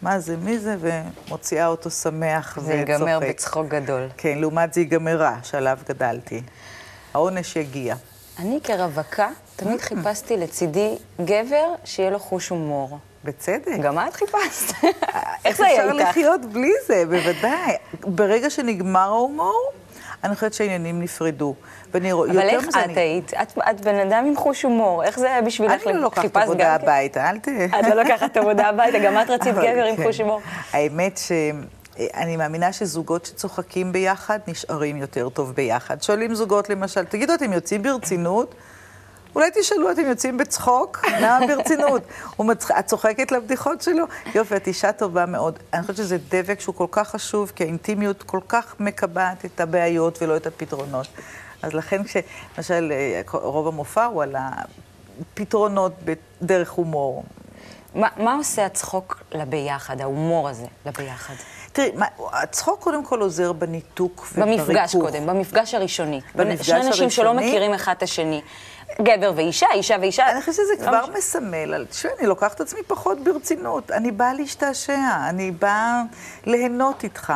מה 0.03 0.21
זה, 0.21 0.37
מי 0.37 0.59
זה, 0.59 0.77
ומוציאה 0.81 1.67
אותו 1.67 1.91
שמח 1.91 2.53
וצוחק. 2.53 2.67
זה 2.67 2.75
ייגמר 2.75 3.19
בצחוק 3.23 3.69
גדול. 3.69 4.09
כן, 4.17 4.39
לעומת 4.39 4.75
זה 4.75 4.81
ייגמר 4.81 5.17
רע, 5.17 5.37
שעליו 5.43 5.79
גדלתי. 5.89 6.43
העונש 7.15 7.57
יגיע. 7.57 7.95
אני 8.39 8.59
כרווקה 8.65 9.29
תמיד 9.57 9.81
חיפשתי 9.81 10.37
לצידי 10.37 10.97
גבר 11.21 11.75
שיהיה 11.85 12.11
לו 12.11 12.19
חוש 12.19 12.49
הומור. 12.49 12.99
בצדק. 13.25 13.79
גם 13.83 13.99
את 13.99 14.15
חיפשת? 14.15 14.75
איך 14.83 14.85
איך 15.45 15.57
זה 15.57 15.67
היה 15.67 15.85
אפשר 15.85 15.99
איתך? 15.99 16.09
לחיות 16.09 16.41
בלי 16.41 16.73
זה? 16.87 17.05
בוודאי. 17.07 17.77
ברגע 18.01 18.51
שנגמר 18.51 19.01
ההומור, 19.01 19.73
אני 20.25 20.35
חושבת 20.35 20.55
שהעניינים 20.55 21.01
נפרדו. 21.03 21.55
ואני 21.95 22.13
רואה, 22.13 22.31
אבל 22.31 22.37
יותר 22.43 22.49
איך 22.57 22.67
מזה, 22.69 22.81
את 22.81 22.85
אני- 22.85 23.01
היית? 23.01 23.35
את, 23.35 23.59
את 23.71 23.81
בן 23.81 23.95
אדם 23.95 24.25
עם 24.27 24.37
חוש 24.37 24.63
הומור, 24.63 25.05
איך 25.05 25.19
זה 25.19 25.27
היה 25.27 25.43
בשבילך? 25.43 25.73
אני 25.87 25.95
לא 25.95 26.01
לוקחת 26.01 26.37
עבודה 26.37 26.65
גם? 26.65 26.75
הביתה, 26.75 27.31
אל 27.31 27.39
ת... 27.39 27.49
את 27.49 27.85
לא 27.89 28.03
לוקחת 28.03 28.37
עבודה 28.37 28.69
הביתה, 28.69 28.99
גם 28.99 29.23
את 29.23 29.31
רצית 29.31 29.49
אבל 29.55 29.73
גבר 29.73 29.85
עם. 29.85 30.03
חוש 30.03 30.21
הומור. 30.21 30.41
האמת 30.73 31.19
שאני 31.27 32.37
מאמינה 32.37 32.73
שזוגות 32.73 33.27
שצוחקים 33.27 33.93
ביחד 33.93 34.39
נשארים 34.49 34.97
יותר 34.97 35.29
טוב 35.29 35.53
ביחד. 35.55 36.03
שואלים 36.03 36.35
זוגות 36.35 36.71
למשל, 36.71 37.05
תגידו, 37.05 37.35
אתם 37.35 37.53
יוצאים 37.53 37.83
ברצינות? 37.83 38.55
אולי 39.35 39.51
תשאלו, 39.55 39.91
אתם 39.91 40.07
יוצאים 40.07 40.39
בצחוק? 40.39 41.05
למה 41.21 41.47
ברצינות? 41.47 42.03
מצח... 42.39 42.71
את 42.71 42.87
צוחקת 42.87 43.33
לבדיחות 43.33 43.83
שלו? 43.83 44.05
יופי, 44.35 44.57
את 44.57 44.67
אישה 44.67 44.93
טובה 44.93 45.27
מאוד. 45.27 45.59
אני 45.73 45.83
חושבת 45.83 45.97
שזה 45.97 46.17
דבק 46.29 46.61
שהוא 46.61 46.75
כל 46.75 46.87
כך 46.91 47.09
חשוב, 47.09 47.53
כי 47.57 47.65
האינטימיות 47.65 48.23
כל 48.23 48.41
כך 48.49 48.75
מקבעת 48.81 49.45
את 49.45 49.61
הבעיות 49.61 50.23
ולא 50.23 50.37
את 50.37 50.47
הפתרונות. 50.47 51.07
אז 51.63 51.75
לכן 51.75 52.03
כשלמשל 52.05 52.93
אה, 52.93 53.21
רוב 53.33 53.69
המופע 53.69 54.05
הוא 54.05 54.23
על 54.23 54.37
הפתרונות 54.39 55.93
בדרך 56.05 56.71
הומור. 56.71 57.25
מה, 57.95 58.09
מה 58.17 58.35
עושה 58.35 58.67
הצחוק 58.67 59.23
לביחד, 59.33 60.01
ההומור 60.01 60.49
הזה, 60.49 60.67
לביחד? 60.87 61.35
תראי, 61.73 61.91
מה, 61.95 62.07
הצחוק 62.33 62.81
קודם 62.81 63.05
כל 63.05 63.21
עוזר 63.21 63.53
בניתוק 63.53 64.29
ובריכוך. 64.33 64.69
במפגש 64.69 64.97
קודם, 64.97 65.27
במפגש 65.27 65.75
הראשוני. 65.75 66.21
במפגש 66.35 66.67
שני 66.67 66.87
אנשים 66.87 67.11
שלא 67.11 67.29
הראשוני? 67.29 67.49
מכירים 67.49 67.75
אחד 67.75 67.95
את 67.97 68.03
השני. 68.03 68.43
גבר 69.03 69.33
ואישה, 69.37 69.67
אישה 69.75 69.97
ואישה. 70.01 70.31
אני 70.31 70.41
חושבת 70.41 70.55
שזה 70.55 70.73
לא 70.79 70.89
כבר 70.89 71.01
משנה. 71.03 71.17
מסמל, 71.19 71.85
תשמעי, 71.91 72.15
אני 72.19 72.27
לוקחת 72.27 72.55
את 72.55 72.61
עצמי 72.61 72.81
פחות 72.87 73.25
ברצינות. 73.25 73.91
אני 73.91 74.11
באה 74.11 74.35
להשתעשע, 74.35 74.99
אני 75.29 75.51
באה 75.51 76.03
ליהנות 76.47 77.05
איתך. 77.05 77.33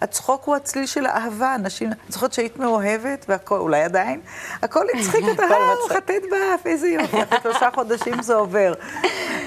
הצחוק 0.00 0.44
הוא 0.44 0.56
הצליל 0.56 0.86
של 0.86 1.06
האהבה, 1.06 1.54
אנשים, 1.54 1.88
אני 1.88 1.96
זוכרת 2.08 2.32
שהיית 2.32 2.56
מאוהבת, 2.56 3.24
והכל, 3.28 3.58
אולי 3.58 3.82
עדיין, 3.82 4.20
הכל 4.62 4.86
הצחיק 4.98 5.24
אותה, 5.28 5.42
אה, 5.52 5.74
מצחיק. 5.74 5.90
מחטט 5.96 6.22
באף, 6.30 6.66
איזה 6.66 6.88
יופי, 6.88 7.22
אחרי 7.22 7.38
שלושה 7.42 7.68
חודשים 7.74 8.22
זה 8.22 8.34
עובר. 8.34 8.72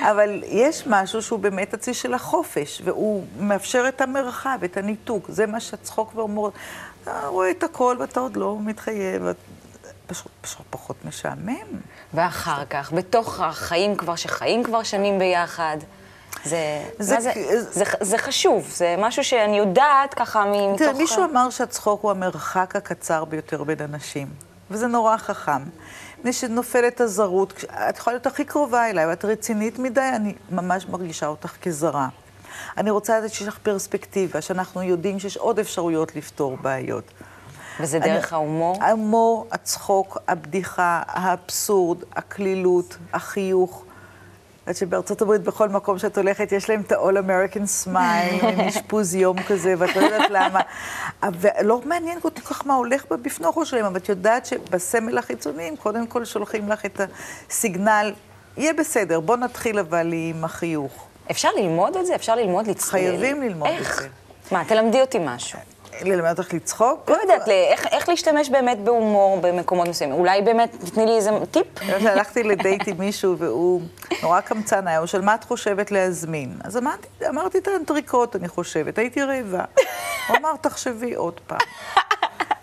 אבל 0.02 0.44
יש 0.48 0.84
משהו 0.88 1.22
שהוא 1.22 1.40
באמת 1.40 1.74
הצליל 1.74 1.94
של 1.96 2.14
החופש, 2.14 2.82
והוא 2.86 3.24
מאפשר 3.40 3.86
את 3.88 4.02
המרחב, 4.02 4.58
את 4.66 4.78
הניתוק, 4.78 5.26
זה 5.30 5.46
מה 5.46 5.60
שהצחוק 5.60 6.12
והומור, 6.16 6.52
אתה 7.04 7.28
רואה 7.28 7.50
את 7.52 7.64
הכל 7.64 7.96
ואתה 8.00 8.20
עוד 8.20 8.38
לא 8.38 8.58
מתחייב, 8.62 9.26
את- 9.28 9.36
פשוט, 10.08 10.32
פשוט 10.42 10.66
פחות 10.70 10.96
משעמם. 11.06 11.80
ואחר 12.14 12.66
כך, 12.70 12.94
בתוך 12.94 13.40
החיים 13.40 13.96
כבר, 13.96 14.16
שחיים 14.16 14.64
כבר 14.64 14.84
שנים 14.84 15.20
ביחד. 15.20 15.78
זה, 16.44 16.84
זה 17.00 17.20
זה, 17.20 17.32
זה, 17.72 17.84
זה 18.02 18.18
חשוב, 18.18 18.70
זה 18.76 18.96
משהו 18.98 19.24
שאני 19.24 19.58
יודעת 19.58 20.14
ככה 20.14 20.46
מתוך... 20.46 20.80
תראה, 20.80 20.94
מישהו 20.94 21.24
אמר 21.24 21.50
שהצחוק 21.50 22.02
הוא 22.04 22.12
המרחק 22.12 22.76
הקצר 22.76 23.26
ביותר 23.26 23.64
בין 23.64 23.82
אנשים, 23.82 24.28
וזה 24.72 24.88
נורא 24.88 25.18
חכם. 25.18 25.62
מפני 26.20 26.34
שנופלת 26.34 27.02
הזרות, 27.02 27.64
את 27.90 27.98
יכולה 27.98 28.14
להיות 28.14 28.28
הכי 28.28 28.46
קרובה 28.46 28.90
אליי, 28.90 29.08
ואת 29.08 29.26
רצינית 29.26 29.80
מדי, 29.80 30.10
אני 30.16 30.34
ממש 30.50 30.86
מרגישה 30.86 31.28
אותך 31.28 31.54
כזרה. 31.62 32.08
אני 32.78 32.92
רוצה 32.92 33.20
לדעת 33.20 33.34
שיש 33.34 33.48
לך 33.48 33.58
פרספקטיבה, 33.64 34.42
שאנחנו 34.42 34.84
יודעים 34.84 35.20
שיש 35.20 35.38
עוד 35.38 35.60
אפשרויות 35.60 36.16
לפתור 36.16 36.58
בעיות. 36.62 37.04
וזה 37.80 38.00
דרך 38.00 38.34
אני- 38.34 38.38
ההומור? 38.40 38.78
ההומור, 38.84 39.48
הצחוק, 39.52 40.18
הבדיחה, 40.28 41.02
האבסורד, 41.08 41.98
הקלילות, 42.16 42.98
החיוך. 43.14 43.82
את 44.70 44.76
שבארצות 44.76 45.22
הברית 45.22 45.42
בכל 45.42 45.70
מקום 45.70 45.98
שאת 46.00 46.18
הולכת 46.18 46.52
יש 46.52 46.70
להם 46.70 46.82
את 46.82 46.92
ה-all 46.92 46.98
American 47.28 47.86
smile, 47.86 48.46
מין 48.46 48.60
אשפוז 48.60 49.16
יום 49.16 49.44
כזה, 49.44 49.74
ואת 49.78 49.96
לא 49.96 50.02
יודעת 50.02 50.30
למה. 50.32 50.60
ולא 51.40 51.82
מעניין 51.86 52.20
כל 52.20 52.30
כך 52.30 52.68
מה 52.68 52.74
הולך 52.76 53.04
הראש 53.46 53.70
שלהם, 53.70 53.86
אבל 53.86 53.98
את 53.98 54.10
יודעת 54.10 54.46
שבסמל 54.46 55.18
החיצוני 55.18 55.64
הם 55.64 55.76
קודם 55.76 56.08
כל 56.08 56.26
שולחים 56.26 56.70
לך 56.70 56.86
את 56.86 57.02
הסיגנל, 57.50 58.14
יהיה 58.58 58.74
בסדר, 58.74 59.20
בוא 59.20 59.38
נתחיל 59.38 59.80
אבל 59.80 60.14
עם 60.14 60.44
החיוך. 60.46 61.06
אפשר 61.32 61.50
ללמוד 61.58 61.96
את 61.98 62.06
זה? 62.06 62.16
אפשר 62.16 62.36
ללמוד 62.36 62.68
לצחוק? 62.68 62.92
חייבים 62.92 63.42
ללמוד 63.42 63.70
את 63.70 63.80
איך? 63.80 64.02
זה. 64.02 64.08
מה, 64.52 64.64
תלמדי 64.68 65.02
אותי 65.02 65.18
משהו. 65.22 65.60
ללמד 66.02 66.40
אותך 66.40 66.54
לצחוק? 66.54 67.10
לא 67.10 67.18
יודעת, 67.22 67.48
איך, 67.48 67.88
איך 67.88 68.10
להשתמש 68.10 68.50
באמת 68.50 68.80
בהומור 68.80 69.40
במקומות 69.42 69.88
מסוימים. 69.88 70.16
אולי 70.16 70.42
באמת 70.42 70.76
תתני 70.86 71.06
לי 71.06 71.16
איזה 71.16 71.32
טיפ? 71.52 71.68
הלכתי 71.90 72.44
לדייט 72.44 72.88
עם 72.88 72.98
מישהו 73.00 73.38
והוא 73.38 73.82
נורא 74.24 74.42
קמצן 74.42 74.88
היה, 74.88 74.98
הוא 74.98 75.08
שאל, 75.08 75.22
מה 75.22 75.36
את 75.36 75.44
חושבת 75.44 75.92
להזמין? 75.92 76.58
אז 76.64 76.78
אמרתי, 76.78 77.08
אמרתי 77.30 77.58
את 77.58 77.68
האנטריקוט, 77.68 78.36
אני 78.36 78.48
חושבת, 78.48 78.98
הייתי 78.98 79.24
רעבה. 79.24 79.64
הוא 80.28 80.38
אמר, 80.38 80.56
תחשבי 80.62 81.14
עוד 81.14 81.40
פעם. 81.48 81.60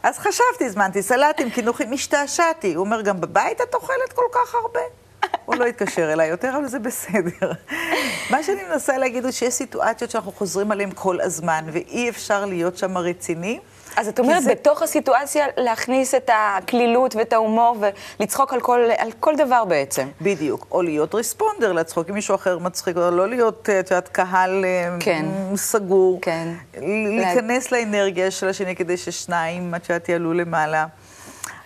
אז 0.02 0.18
חשבתי, 0.18 0.64
הזמנתי 0.66 1.02
סלטים, 1.02 1.50
קינוחים, 1.50 1.92
השתעשעתי. 1.92 2.74
הוא 2.74 2.84
אומר, 2.84 3.02
גם 3.02 3.20
בבית 3.20 3.60
את 3.60 3.74
אוכלת 3.74 4.12
כל 4.14 4.24
כך 4.32 4.54
הרבה? 4.54 4.80
הוא 5.44 5.54
לא 5.56 5.64
יתקשר 5.64 6.12
אליי 6.12 6.28
יותר, 6.28 6.52
אבל 6.58 6.66
זה 6.68 6.78
בסדר. 6.78 7.52
מה 8.30 8.42
שאני 8.42 8.60
מנסה 8.70 8.98
להגיד 8.98 9.24
הוא 9.24 9.32
שיש 9.32 9.54
סיטואציות 9.54 10.10
שאנחנו 10.10 10.32
חוזרים 10.32 10.72
עליהן 10.72 10.90
כל 10.94 11.20
הזמן, 11.20 11.64
ואי 11.72 12.08
אפשר 12.08 12.44
להיות 12.44 12.76
שם 12.78 12.98
רציני. 12.98 13.58
אז 13.96 14.08
את 14.08 14.18
אומרת, 14.18 14.42
זה- 14.42 14.50
בתוך 14.50 14.82
הסיטואציה 14.82 15.46
להכניס 15.56 16.14
את 16.14 16.30
הקלילות 16.34 17.16
ואת 17.16 17.32
ההומור 17.32 17.76
ולצחוק 18.20 18.52
על 18.52 18.60
כל, 18.60 18.80
על 18.98 19.10
כל 19.20 19.36
דבר 19.36 19.64
בעצם. 19.64 20.08
בדיוק, 20.20 20.66
או 20.70 20.82
להיות 20.82 21.14
ריספונדר, 21.14 21.72
לצחוק 21.72 22.08
עם 22.08 22.14
מישהו 22.14 22.34
אחר 22.34 22.58
מצחיק, 22.58 22.96
או 22.96 23.10
לא 23.10 23.28
להיות, 23.28 23.68
את 23.80 23.90
יודעת, 23.90 24.08
קהל 24.08 24.64
אה, 24.64 24.96
כן. 25.00 25.24
סגור. 25.56 26.18
כן. 26.22 26.48
להיכנס 27.18 27.72
לאנרגיה 27.72 28.30
של 28.30 28.48
השני 28.48 28.76
כדי 28.76 28.96
ששניים, 28.96 29.74
את 29.74 29.88
יודעת, 29.90 30.08
יעלו 30.08 30.32
למעלה. 30.32 30.86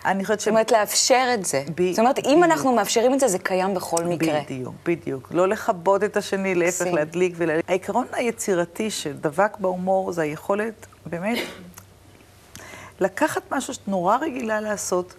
אני 0.07 0.23
חושבת 0.25 0.39
ש... 0.39 0.43
זאת 0.43 0.49
אומרת, 0.49 0.71
לאפשר 0.71 1.27
את 1.33 1.45
זה. 1.45 1.63
ב- 1.75 1.89
זאת 1.91 1.99
אומרת, 1.99 2.17
אם 2.19 2.23
בדיוק. 2.23 2.43
אנחנו 2.43 2.75
מאפשרים 2.75 3.13
את 3.13 3.19
זה, 3.19 3.27
זה 3.27 3.39
קיים 3.39 3.73
בכל 3.73 4.03
מקרה. 4.03 4.41
בדיוק, 4.45 4.75
בדיוק. 4.85 5.27
לא 5.31 5.47
לכבות 5.47 6.03
את 6.03 6.17
השני, 6.17 6.55
להפך. 6.55 6.85
להדליק 6.85 7.33
ול... 7.37 7.49
העיקרון 7.67 8.05
היצירתי 8.11 8.91
שדבק 8.91 9.57
בהומור 9.59 10.11
זה 10.11 10.21
היכולת, 10.21 10.85
באמת, 11.05 11.37
לקחת 12.99 13.41
משהו 13.51 13.73
שאת 13.73 13.87
נורא 13.87 14.17
רגילה 14.17 14.61
לעשות, 14.61 15.13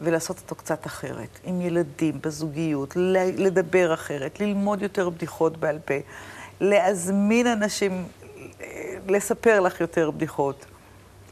ולעשות 0.00 0.38
אותו 0.38 0.54
קצת 0.54 0.86
אחרת. 0.86 1.38
עם 1.44 1.60
ילדים, 1.60 2.18
בזוגיות, 2.20 2.96
לדבר 3.36 3.94
אחרת, 3.94 4.40
ללמוד 4.40 4.82
יותר 4.82 5.10
בדיחות 5.10 5.56
בעל 5.56 5.78
פה, 5.84 5.94
להזמין 6.60 7.46
אנשים 7.46 8.04
לספר 9.08 9.60
לך 9.60 9.80
יותר 9.80 10.10
בדיחות. 10.10 10.64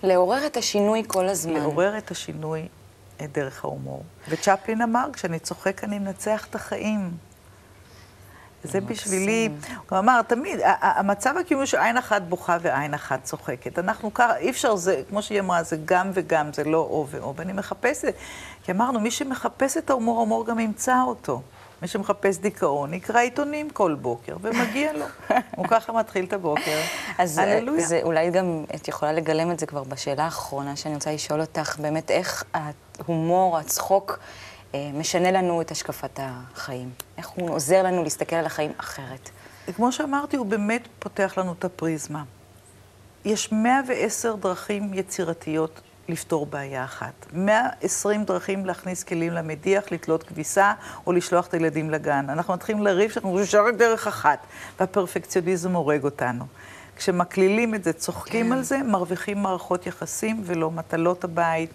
לעורר 0.03 0.47
את 0.47 0.57
השינוי 0.57 1.03
כל 1.07 1.29
הזמן. 1.29 1.53
לעורר 1.53 1.99
את 1.99 2.11
השינוי 2.11 2.63
אה, 3.21 3.27
דרך 3.33 3.65
ההומור. 3.65 4.05
וצ'פלין 4.29 4.83
אמר, 4.83 5.09
כשאני 5.13 5.39
צוחק 5.39 5.85
אני 5.85 5.99
מנצח 5.99 6.47
את 6.51 6.55
החיים. 6.55 7.11
זה 8.65 8.81
בשבילי, 8.81 9.49
הוא 9.91 9.99
אמר, 9.99 10.23
תמיד, 10.23 10.61
המצב 10.81 11.35
הקיומי 11.41 11.67
שעין 11.67 11.97
אחת 11.97 12.23
בוכה 12.23 12.57
ועין 12.63 12.95
אחת 12.95 13.25
צוחקת. 13.25 13.79
אנחנו 13.79 14.15
ככה, 14.15 14.37
אי 14.37 14.51
אפשר, 14.51 14.77
זה, 14.77 15.03
כמו 15.09 15.23
שהיא 15.23 15.41
אמרה, 15.41 15.63
זה 15.63 15.77
גם 15.85 16.11
וגם, 16.15 16.53
זה 16.53 16.65
לא 16.65 16.79
או 16.79 17.07
ואו. 17.11 17.37
ואני 17.37 17.53
מחפשת, 17.53 18.15
כי 18.63 18.73
אמרנו, 18.73 19.01
מי 19.01 19.11
שמחפש 19.11 19.77
את 19.77 19.91
ההומור, 19.91 20.17
ההומור 20.17 20.47
גם 20.47 20.59
ימצא 20.59 21.03
אותו. 21.07 21.43
מי 21.83 21.89
שמחפש 21.89 22.39
דיכאון, 22.39 22.95
יקרא 22.95 23.21
עיתונים 23.21 23.71
כל 23.71 23.95
בוקר, 23.95 24.37
ומגיע 24.41 24.93
לו. 24.93 25.05
הוא 25.57 25.67
ככה 25.69 25.93
מתחיל 25.93 26.25
את 26.25 26.33
הבוקר. 26.33 26.81
אז 27.19 27.39
אה, 27.39 27.45
הללויה. 27.45 27.87
זה, 27.87 28.01
אולי 28.03 28.31
גם 28.31 28.65
את 28.75 28.89
יכולה 28.89 29.13
לגלם 29.13 29.51
את 29.51 29.59
זה 29.59 29.67
כבר 29.67 29.85
בשאלה 29.85 30.25
האחרונה 30.25 30.77
שאני 30.77 30.95
רוצה 30.95 31.13
לשאול 31.13 31.41
אותך, 31.41 31.79
באמת 31.79 32.11
איך 32.11 32.45
ההומור, 32.55 33.59
הצחוק, 33.59 34.19
אה, 34.75 34.91
משנה 34.95 35.31
לנו 35.31 35.61
את 35.61 35.71
השקפת 35.71 36.21
החיים? 36.23 36.91
איך 37.19 37.29
הוא 37.29 37.51
עוזר 37.51 37.83
לנו 37.83 38.03
להסתכל 38.03 38.37
על 38.37 38.47
החיים 38.47 38.73
אחרת? 38.77 39.31
כמו 39.77 39.93
שאמרתי, 39.93 40.37
הוא 40.37 40.47
באמת 40.47 40.89
פותח 40.99 41.39
לנו 41.39 41.53
את 41.53 41.65
הפריזמה. 41.65 42.23
יש 43.25 43.53
110 43.53 44.35
דרכים 44.37 44.95
יצירתיות 44.95 45.81
לפתור 46.09 46.47
בעיה 46.47 46.85
אחת. 46.85 47.27
120 47.33 48.25
דרכים 48.25 48.67
להכניס 48.67 49.03
כלים 49.03 49.33
למדיח, 49.33 49.93
לתלות 49.93 50.23
כביסה 50.23 50.73
או 51.07 51.13
לשלוח 51.13 51.47
את 51.47 51.55
הילדים 51.55 51.91
לגן. 51.91 52.31
אנחנו 52.31 52.55
מתחילים 52.55 52.83
לריב 52.83 53.11
שאנחנו 53.11 53.31
חושבים 53.31 53.47
שרק 53.47 53.75
דרך 53.75 54.07
אחת, 54.07 54.39
והפרפקציוניזם 54.81 55.73
הורג 55.73 56.05
אותנו. 56.05 56.45
כשמקלילים 56.97 57.75
את 57.75 57.85
זה, 57.85 57.93
צוחקים 57.93 58.47
כן. 58.47 58.53
על 58.53 58.63
זה, 58.63 58.79
מרוויחים 58.83 59.43
מערכות 59.43 59.87
יחסים 59.87 60.43
ולא 60.45 60.71
מטלות 60.71 61.25
הבית 61.25 61.71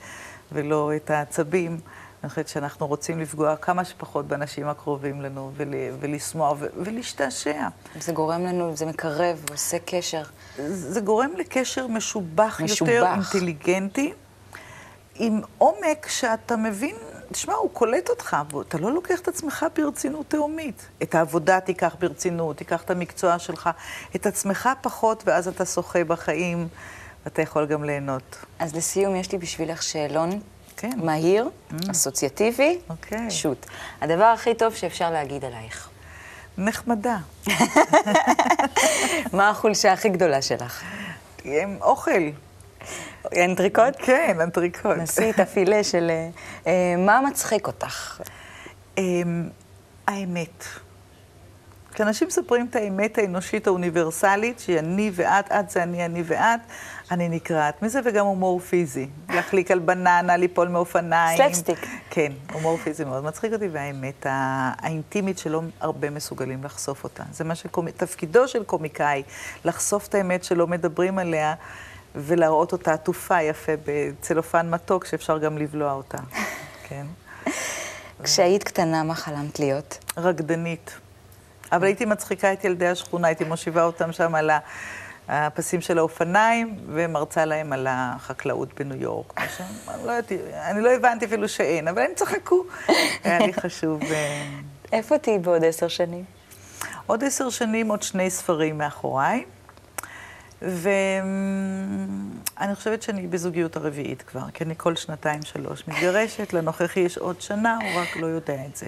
ולא 0.52 0.92
את 0.96 1.10
העצבים. 1.10 1.80
אני 2.24 2.30
חושבת 2.30 2.48
שאנחנו 2.48 2.88
רוצים 2.88 3.20
לפגוע 3.20 3.56
כמה 3.56 3.86
שפחות 3.86 4.28
באנשים 4.28 4.68
הקרובים 4.68 5.22
לנו 5.22 5.52
ול, 5.56 5.74
ולשמוח 6.00 6.58
ו- 6.60 6.68
ולהשתעשע. 6.78 7.68
זה 8.00 8.12
גורם 8.12 8.44
לנו, 8.46 8.76
זה 8.76 8.86
מקרב, 8.86 9.46
עושה 9.52 9.78
קשר. 9.86 10.24
זה 10.68 11.02
גורם 11.02 11.30
לקשר 11.38 11.88
משובח, 11.88 12.62
משובח. 12.64 12.92
יותר, 12.92 13.12
אינטליגנטי, 13.14 14.14
עם 15.16 15.42
עומק 15.58 16.08
שאתה 16.10 16.56
מבין, 16.56 16.96
תשמע, 17.32 17.54
הוא 17.54 17.70
קולט 17.74 18.10
אותך, 18.10 18.38
ואתה 18.54 18.78
לא 18.78 18.92
לוקח 18.92 19.20
את 19.20 19.28
עצמך 19.28 19.66
ברצינות 19.76 20.26
תהומית. 20.28 20.88
את 21.04 21.16
העבודה 21.16 21.60
תיקח 21.60 21.96
ברצינות, 22.00 22.58
תיקח 22.58 22.84
את 22.84 22.90
המקצוע 22.90 23.40
שלך, 23.40 23.70
את 24.16 24.26
עצמך 24.26 24.70
פחות, 24.82 25.24
ואז 25.26 25.48
אתה 25.48 25.66
שוחה 25.66 26.04
בחיים, 26.04 26.68
ואתה 27.26 27.42
יכול 27.42 27.66
גם 27.66 27.84
ליהנות. 27.84 28.46
אז 28.60 28.76
לסיום, 28.76 29.16
יש 29.16 29.32
לי 29.32 29.38
בשבילך 29.38 29.84
שאלון 29.84 30.40
כן. 30.78 31.00
מהיר, 31.04 31.50
אסוציאטיבי, 31.92 32.80
אוקיי. 32.90 33.30
פשוט. 33.30 33.66
הדבר 34.02 34.24
הכי 34.24 34.56
טוב 34.56 34.76
שאפשר 34.76 35.12
להגיד 35.12 35.46
עלייך. 35.46 35.90
נחמדה. 36.58 37.18
מה 39.34 39.50
החולשה 39.50 39.94
הכי 39.94 40.10
גדולה 40.10 40.42
שלך? 40.42 40.84
עם 41.44 41.78
אוכל. 41.82 42.30
אנטריקוט? 43.36 43.96
כן, 43.98 44.38
אנטריקוט. 44.42 44.98
נסי 44.98 45.30
את 45.30 45.40
הפילה 45.40 45.84
של... 45.84 46.08
אה, 46.10 46.30
אה, 46.68 46.96
מה 46.98 47.22
מצחיק 47.22 47.68
אותך? 47.68 48.22
אמ, 48.98 49.50
האמת. 50.08 50.64
כשאנשים 51.98 52.28
מספרים 52.28 52.68
את 52.70 52.76
האמת 52.76 53.18
האנושית 53.18 53.68
האוניברסלית, 53.68 54.60
שהיא 54.60 54.80
אני 54.80 55.12
ואת, 55.14 55.52
את 55.52 55.70
זה 55.70 55.84
אני, 55.84 56.06
אני 56.06 56.24
ואת, 56.26 56.60
אני 57.12 57.30
נקרעת 57.30 57.82
מזה, 57.82 58.00
וגם 58.06 58.26
הומור 58.26 58.60
פיזי. 58.60 59.08
להחליק 59.30 59.72
על 59.72 59.80
בננה, 59.80 60.38
ליפול 60.38 60.68
מאופניים. 60.68 61.38
סלפסטיק. 61.38 61.88
כן, 62.10 62.32
הומור 62.54 62.78
פיזי 62.78 63.04
מאוד 63.04 63.24
מצחיק 63.24 63.54
אותי, 63.54 63.68
והאמת 63.72 64.26
הא- 64.26 64.32
האינטימית 64.80 65.38
שלא 65.38 65.62
הרבה 65.80 66.10
מסוגלים 66.10 66.64
לחשוף 66.64 67.04
אותה. 67.04 67.24
זה 67.32 67.44
מה 67.44 67.56
שתפקידו 67.56 68.48
של 68.48 68.64
קומיקאי, 68.64 69.24
לחשוף 69.66 70.08
את 70.08 70.16
האמת 70.16 70.44
שלא 70.44 70.68
מדברים 70.68 71.20
עליה, 71.20 71.54
ולהראות 72.16 72.72
אותה 72.72 72.94
עטופה 72.94 73.42
יפה 73.42 73.72
בצלופן 73.86 74.70
מתוק, 74.70 75.06
שאפשר 75.06 75.38
גם 75.38 75.58
לבלוע 75.58 75.92
אותה. 75.94 76.18
כן. 76.90 77.06
כשהיית 78.24 78.64
קטנה, 78.64 79.04
מה 79.04 79.16
חלמת 79.16 79.60
להיות? 79.60 79.98
רקדנית. 80.18 80.98
אבל 81.72 81.84
הייתי 81.86 82.06
מצחיקה 82.06 82.54
את 82.54 82.64
ילדי 82.64 82.88
השכונה, 82.88 83.28
הייתי 83.28 83.44
מושיבה 83.44 83.84
אותם 83.84 84.12
שם 84.12 84.36
על 84.36 84.50
ה- 84.50 84.60
הפסים 85.28 85.82
של 85.82 85.98
האופניים, 85.98 86.76
ומרצה 86.88 87.46
להם 87.46 87.74
על 87.74 87.88
החקלאות 87.90 88.74
בניו 88.80 89.02
יורק. 89.02 89.34
לא 90.06 90.12
יודעת, 90.12 90.32
אני 90.72 90.82
לא 90.82 90.90
הבנתי 90.90 91.26
אפילו 91.26 91.50
שאין, 91.50 91.88
אבל 91.88 92.02
הם 92.02 92.12
צחקו. 92.16 92.64
היה 93.24 93.40
לי 93.40 93.54
חשוב. 93.54 94.02
אה, 94.04 94.48
איפה 94.92 95.18
תהיי 95.18 95.40
בעוד 95.40 95.64
עשר 95.66 95.88
שנים? 95.88 96.24
עוד 97.06 97.24
עשר 97.24 97.50
שנים, 97.50 97.90
עוד 97.90 98.02
שני 98.04 98.30
ספרים 98.30 98.78
מאחוריי, 98.78 99.44
ואני 100.62 100.86
חושבת 102.76 103.02
שאני 103.02 103.28
בזוגיות 103.28 103.76
הרביעית 103.76 104.22
כבר, 104.22 104.52
כי 104.54 104.64
אני 104.64 104.74
כל 104.78 104.96
שנתיים, 104.96 105.42
שלוש 105.44 105.88
מתגרשת, 105.88 106.54
לנוכחי 106.54 107.00
יש 107.00 107.18
עוד 107.18 107.42
שנה, 107.42 107.78
הוא 107.82 108.02
רק 108.02 108.18
לא 108.18 108.28
יודע 108.28 108.66
את 108.72 108.76
זה. 108.78 108.88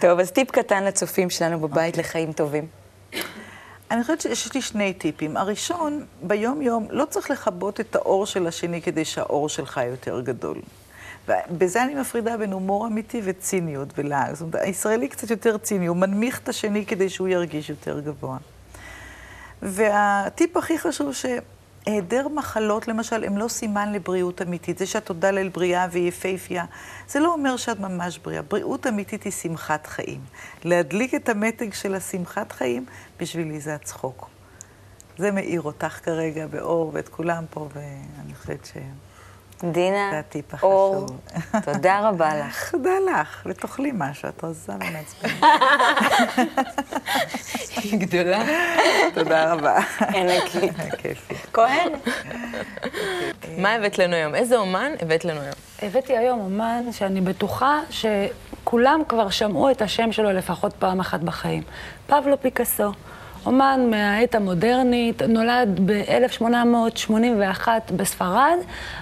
טוב, 0.00 0.20
אז 0.20 0.30
טיפ 0.30 0.50
קטן 0.50 0.84
לצופים 0.84 1.30
שלנו 1.30 1.60
בבית 1.60 1.96
לחיים 1.96 2.32
טובים. 2.32 2.66
אני 3.90 4.02
חושבת 4.02 4.20
שיש 4.20 4.54
לי 4.54 4.62
שני 4.62 4.92
טיפים. 4.92 5.36
הראשון, 5.36 6.04
ביום-יום 6.22 6.86
לא 6.90 7.04
צריך 7.04 7.30
לכבות 7.30 7.80
את 7.80 7.96
האור 7.96 8.26
של 8.26 8.46
השני 8.46 8.82
כדי 8.82 9.04
שהאור 9.04 9.48
שלך 9.48 9.80
יותר 9.90 10.20
גדול. 10.20 10.60
ובזה 11.28 11.82
אני 11.82 11.94
מפרידה 11.94 12.36
בין 12.36 12.52
הומור 12.52 12.86
אמיתי 12.86 13.20
וציניות 13.24 13.88
ולעג. 13.98 14.34
זאת 14.34 14.40
אומרת, 14.40 14.54
הישראלי 14.54 15.08
קצת 15.08 15.30
יותר 15.30 15.58
ציני, 15.58 15.86
הוא 15.86 15.96
מנמיך 15.96 16.38
את 16.38 16.48
השני 16.48 16.86
כדי 16.86 17.08
שהוא 17.08 17.28
ירגיש 17.28 17.70
יותר 17.70 18.00
גבוה. 18.00 18.36
והטיפ 19.62 20.56
הכי 20.56 20.78
חשוב, 20.78 21.12
שהיעדר 21.84 22.28
מחלות, 22.28 22.88
למשל, 22.88 23.24
הם 23.24 23.38
לא 23.38 23.48
סימן 23.48 23.92
לבריאות 23.92 24.42
אמיתית. 24.42 24.78
זה 24.78 24.86
שאת 24.86 25.06
תודה 25.06 25.30
לאל 25.30 25.48
בריאה 25.48 25.86
והיא 25.90 26.08
יפהפייה, 26.08 26.64
זה 27.08 27.20
לא 27.20 27.32
אומר 27.32 27.56
שאת 27.56 27.80
ממש 27.80 28.18
בריאה. 28.18 28.42
בריאות 28.42 28.86
אמיתית 28.86 29.22
היא 29.22 29.32
שמחת 29.32 29.86
חיים. 29.86 30.20
להדליק 30.64 31.14
את 31.14 31.28
המתג 31.28 31.72
של 31.72 31.94
השמחת 31.94 32.52
חיים, 32.52 32.86
בשבילי 33.20 33.60
זה 33.60 33.74
הצחוק. 33.74 34.28
זה 35.18 35.30
מאיר 35.30 35.62
אותך 35.62 36.04
כרגע 36.04 36.46
באור 36.46 36.90
ואת 36.94 37.08
כולם 37.08 37.44
פה, 37.50 37.68
ואני 37.74 38.34
חושבת 38.34 38.64
ש... 38.64 38.72
דינה, 39.64 40.08
זה 40.10 40.18
הטיפ 40.18 40.64
אור. 40.64 41.06
תודה 41.64 42.08
רבה 42.08 42.34
לך. 42.34 42.70
תודה 42.70 42.90
לך, 43.12 43.42
ותאכלי 43.46 43.90
משהו, 43.94 44.28
את 44.28 44.44
רזה 44.44 44.72
ומעצבנת. 44.72 45.42
היא 47.82 47.98
גדולה. 47.98 48.42
תודה 49.14 49.52
רבה. 49.52 49.78
ענקית. 50.14 50.72
כיפי. 50.98 51.34
כהן. 51.52 51.92
מה 53.58 53.74
הבאת 53.74 53.98
לנו 53.98 54.14
היום? 54.14 54.34
איזה 54.34 54.56
אומן 54.56 54.92
הבאת 55.00 55.24
לנו 55.24 55.40
היום? 55.40 55.54
הבאתי 55.82 56.16
היום 56.16 56.40
אומן 56.40 56.92
שאני 56.92 57.20
בטוחה 57.20 57.80
שכולם 57.90 59.00
כבר 59.08 59.30
שמעו 59.30 59.70
את 59.70 59.82
השם 59.82 60.12
שלו 60.12 60.32
לפחות 60.32 60.72
פעם 60.78 61.00
אחת 61.00 61.20
בחיים. 61.20 61.62
פבלו 62.06 62.40
פיקאסו. 62.40 62.92
אומן 63.46 63.80
מהעת 63.90 64.34
המודרנית, 64.34 65.22
נולד 65.22 65.80
ב-1881 65.86 67.68
בספרד, 67.96 68.56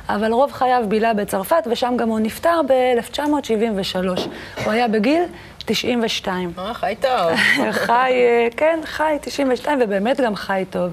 אבל 0.09 0.33
רוב 0.33 0.53
חייו 0.53 0.85
בילה 0.89 1.15
בצרפת, 1.15 1.67
ושם 1.71 1.95
גם 1.99 2.09
הוא 2.09 2.21
נפטר 2.21 2.61
ב-1973. 2.67 4.21
הוא 4.65 4.73
היה 4.73 4.89
בגיל 4.89 5.23
92. 5.75 6.53
אה, 6.59 6.75
חי 6.75 6.95
טוב. 7.01 7.37
חי, 7.87 8.13
אה, 8.13 8.49
כן, 8.57 8.81
חי 8.85 9.17
92, 9.21 9.79
ובאמת 9.83 10.21
גם 10.21 10.35
חי 10.35 10.65
טוב. 10.71 10.93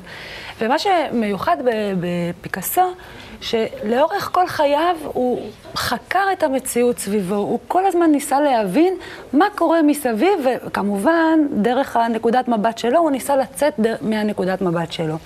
ומה 0.62 0.76
שמיוחד 0.80 1.58
בפיקאסו, 2.00 2.94
שלאורך 3.42 4.30
כל 4.32 4.48
חייו 4.48 4.96
הוא 5.04 5.50
חקר 5.76 6.24
את 6.34 6.44
המציאות 6.44 7.00
סביבו, 7.00 7.36
הוא 7.36 7.60
כל 7.68 7.86
הזמן 7.86 8.12
ניסה 8.12 8.40
להבין 8.40 8.94
מה 9.34 9.46
קורה 9.56 9.82
מסביב, 9.82 10.40
וכמובן, 10.66 11.40
דרך 11.52 11.96
הנקודת 11.96 12.48
מבט 12.48 12.78
שלו, 12.78 13.00
הוא 13.00 13.12
ניסה 13.12 13.36
לצאת 13.36 13.80
מהנקודת 14.02 14.62
מבט 14.62 14.92
שלו. 14.92 15.18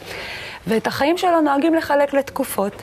ואת 0.68 0.88
החיים 0.88 1.18
שלו 1.18 1.42
נוהגים 1.42 1.76
לחלק 1.76 2.14
לתקופות. 2.14 2.74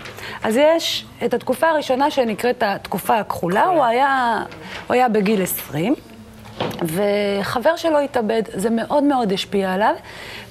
אז 0.43 0.57
יש 0.57 1.07
את 1.25 1.35
התקופה 1.35 1.69
הראשונה 1.69 2.11
שנקראת 2.11 2.63
התקופה 2.67 3.19
הכחולה, 3.19 3.65
הוא 3.65 3.85
היה, 3.85 4.43
הוא 4.87 4.95
היה 4.95 5.09
בגיל 5.09 5.43
20. 5.43 5.95
וחבר 6.83 7.77
שלו 7.77 7.99
התאבד, 7.99 8.43
זה 8.55 8.71
מאוד 8.71 9.05
מאוד 9.05 9.33
השפיע 9.33 9.73
עליו, 9.73 9.95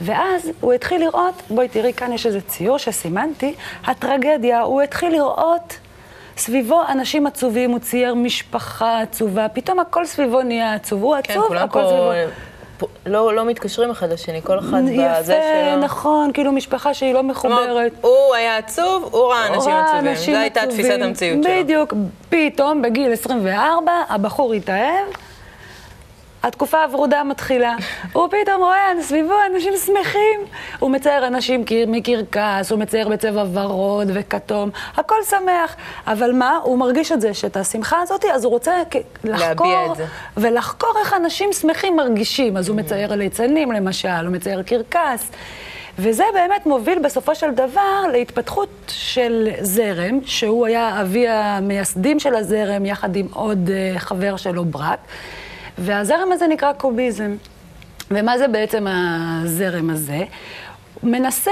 ואז 0.01 0.51
הוא 0.61 0.73
התחיל 0.73 1.01
לראות, 1.01 1.33
בואי 1.49 1.67
תראי, 1.67 1.93
כאן 1.93 2.13
יש 2.13 2.25
איזה 2.25 2.41
ציור 2.41 2.77
שסימנתי, 2.77 3.53
הטרגדיה, 3.85 4.61
הוא 4.61 4.81
התחיל 4.81 5.13
לראות 5.13 5.77
סביבו 6.37 6.81
אנשים 6.89 7.27
עצובים, 7.27 7.71
הוא 7.71 7.79
צייר 7.79 8.13
משפחה 8.13 9.01
עצובה, 9.01 9.47
פתאום 9.49 9.79
הכל 9.79 10.05
סביבו 10.05 10.41
נהיה 10.41 10.73
עצוב, 10.73 11.03
הוא 11.03 11.15
כן, 11.23 11.33
עצוב, 11.33 11.47
כולם 11.47 11.63
הכל 11.63 11.81
פה 11.81 11.87
סביבו. 11.87 12.31
לא 13.05 13.33
לא 13.33 13.45
מתקשרים 13.45 13.89
אחד 13.89 14.13
לשני, 14.13 14.41
כל 14.43 14.59
אחד 14.59 14.83
בזה 14.83 14.93
יפה, 14.93 15.33
שלו. 15.71 15.81
נכון, 15.81 16.31
כאילו 16.33 16.51
משפחה 16.51 16.93
שהיא 16.93 17.13
לא 17.13 17.23
מחוברת. 17.23 17.91
הוא 18.01 18.35
היה 18.35 18.57
עצוב, 18.57 19.09
הוא 19.11 19.27
ראה 19.27 19.47
אנשים 19.47 19.73
עצובים. 19.73 20.15
זו 20.15 20.31
הייתה. 20.31 20.61
תפיסת 20.69 20.97
המציאות 21.01 21.43
שלו. 21.43 21.53
בדיוק. 21.63 21.93
פתאום, 22.29 22.81
בגיל 22.81 23.13
24, 23.13 23.91
הבחור 24.09 24.53
התאהב, 24.53 25.05
התקופה 26.47 26.83
הוורודה 26.83 27.23
מתחילה. 27.23 27.75
הוא 28.13 28.27
פתאום 28.27 28.61
רואה 28.61 28.91
סביבו 29.01 29.33
אנשים 29.53 29.73
שמחים. 29.85 30.39
הוא 30.79 30.91
מצייר 30.91 31.27
אנשים 31.27 31.65
מקרקס, 31.87 32.71
הוא 32.71 32.79
מצייר 32.79 33.09
בצבע 33.09 33.43
ורוד 33.53 34.07
וכתום, 34.13 34.69
הכל 34.95 35.15
שמח. 35.29 35.75
אבל 36.07 36.31
מה? 36.31 36.59
הוא 36.63 36.77
מרגיש 36.77 37.11
את 37.11 37.21
זה, 37.21 37.33
שאת 37.33 37.57
השמחה 37.57 38.01
הזאת, 38.01 38.25
אז 38.25 38.43
הוא 38.43 38.51
רוצה 38.51 38.73
לחקור. 39.23 39.95
ולחקור 40.37 40.93
איך 40.99 41.13
אנשים 41.13 41.53
שמחים 41.53 41.95
מרגישים. 41.95 42.57
אז 42.57 42.69
הוא 42.69 42.77
מצייר 42.77 43.15
ליצנים 43.15 43.71
למשל, 43.71 44.09
הוא 44.09 44.29
מצייר 44.29 44.63
קרקס. 44.63 45.31
וזה 45.99 46.23
באמת 46.33 46.65
מוביל 46.65 46.99
בסופו 46.99 47.35
של 47.35 47.51
דבר 47.51 48.01
להתפתחות 48.11 48.69
של 48.87 49.49
זרם, 49.61 50.19
שהוא 50.25 50.65
היה 50.65 51.01
אבי 51.01 51.27
המייסדים 51.27 52.19
של 52.19 52.35
הזרם, 52.35 52.85
יחד 52.85 53.15
עם 53.15 53.27
עוד 53.33 53.69
אה, 53.69 53.99
חבר 53.99 54.37
שלו, 54.37 54.65
ברק. 54.65 54.99
והזרם 55.77 56.31
הזה 56.31 56.47
נקרא 56.47 56.73
קוביזם. 56.73 57.35
ומה 58.11 58.37
זה 58.37 58.47
בעצם 58.47 58.85
הזרם 58.89 59.89
הזה? 59.89 60.23
מנסה 61.03 61.51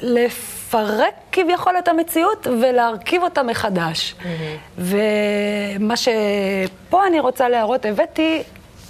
לפרק 0.00 1.14
כביכול 1.32 1.78
את 1.78 1.88
המציאות 1.88 2.46
ולהרכיב 2.46 3.22
אותה 3.22 3.42
מחדש. 3.42 4.14
ומה 4.78 5.96
שפה 5.96 7.06
אני 7.06 7.20
רוצה 7.20 7.48
להראות, 7.48 7.86
הבאתי 7.86 8.42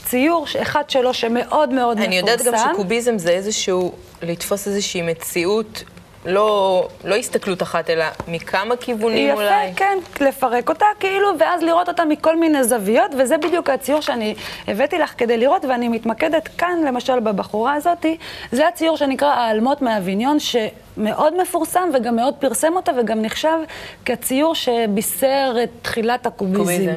ציור 0.05 0.47
אחד 0.63 0.91
שלו 0.91 1.15
שמאוד 1.15 1.69
מאוד 1.69 1.97
מפורסם. 1.97 2.03
אני 2.03 2.19
יודעת 2.19 2.43
גם 2.43 2.55
שקוביזם 2.73 3.19
זה 3.19 3.31
איזשהו, 3.31 3.93
לתפוס 4.23 4.69
איזושהי 4.69 5.03
מציאות, 5.03 5.85
לא, 6.25 6.89
לא 7.05 7.15
הסתכלות 7.15 7.63
אחת, 7.63 7.91
אלא 7.91 8.05
מכמה 8.29 8.77
כיוונים 8.77 9.29
יפה, 9.29 9.43
אולי. 9.43 9.75
כן, 9.77 9.99
לפרק 10.21 10.69
אותה 10.69 10.87
כאילו, 11.01 11.29
ואז 11.39 11.63
לראות 11.63 11.89
אותה 11.89 12.05
מכל 12.05 12.37
מיני 12.37 12.65
זוויות, 12.65 13.11
וזה 13.19 13.39
בדיוק 13.39 13.71
הציור 13.71 14.01
שאני 14.01 14.35
הבאתי 14.69 14.99
לך 14.99 15.15
כדי 15.19 15.39
לראות, 15.39 15.65
ואני 15.65 15.89
מתמקדת 15.89 16.49
כאן, 16.59 16.79
למשל, 16.87 17.21
בבחורה 17.21 17.75
הזאתי. 17.75 18.17
זה 18.53 18.69
הציור 18.69 18.97
שנקרא 18.97 19.29
האלמות 19.29 19.83
מאביניון, 19.83 20.37
שמאוד 20.41 21.41
מפורסם 21.43 21.89
וגם 21.95 22.17
מאוד 22.17 22.35
פרסם 22.35 22.73
אותה, 22.77 22.93
וגם 22.99 23.23
נחשב 23.23 23.59
כציור 24.05 24.55
שבישר 24.55 25.55
את 25.63 25.71
תחילת 25.83 26.27
הקוביזם. 26.27 26.59
קוביזם. 26.61 26.93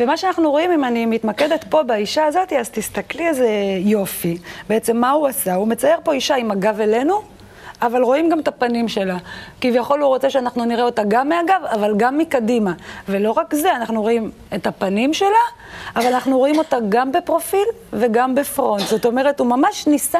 ומה 0.00 0.16
שאנחנו 0.16 0.50
רואים, 0.50 0.72
אם 0.72 0.84
אני 0.84 1.06
מתמקדת 1.06 1.64
פה 1.70 1.82
באישה 1.82 2.24
הזאתי, 2.24 2.58
אז 2.58 2.70
תסתכלי 2.70 3.28
איזה 3.28 3.48
יופי. 3.78 4.38
בעצם 4.68 4.96
מה 4.96 5.10
הוא 5.10 5.26
עשה? 5.26 5.54
הוא 5.54 5.68
מצייר 5.68 5.98
פה 6.04 6.12
אישה 6.12 6.36
עם 6.36 6.50
הגב 6.50 6.80
אלינו. 6.80 7.39
אבל 7.82 8.02
רואים 8.02 8.28
גם 8.28 8.40
את 8.40 8.48
הפנים 8.48 8.88
שלה. 8.88 9.16
כביכול 9.60 10.00
הוא 10.00 10.08
רוצה 10.08 10.30
שאנחנו 10.30 10.64
נראה 10.64 10.84
אותה 10.84 11.02
גם 11.08 11.28
מהגב, 11.28 11.60
אבל 11.70 11.94
גם 11.96 12.18
מקדימה. 12.18 12.72
ולא 13.08 13.30
רק 13.30 13.54
זה, 13.54 13.76
אנחנו 13.76 14.02
רואים 14.02 14.30
את 14.54 14.66
הפנים 14.66 15.14
שלה, 15.14 15.28
אבל 15.96 16.06
אנחנו 16.06 16.38
רואים 16.38 16.58
אותה 16.58 16.76
גם 16.88 17.12
בפרופיל 17.12 17.66
וגם 17.92 18.34
בפרונט. 18.34 18.82
זאת 18.86 19.04
אומרת, 19.04 19.40
הוא 19.40 19.46
ממש 19.46 19.86
ניסה... 19.86 20.18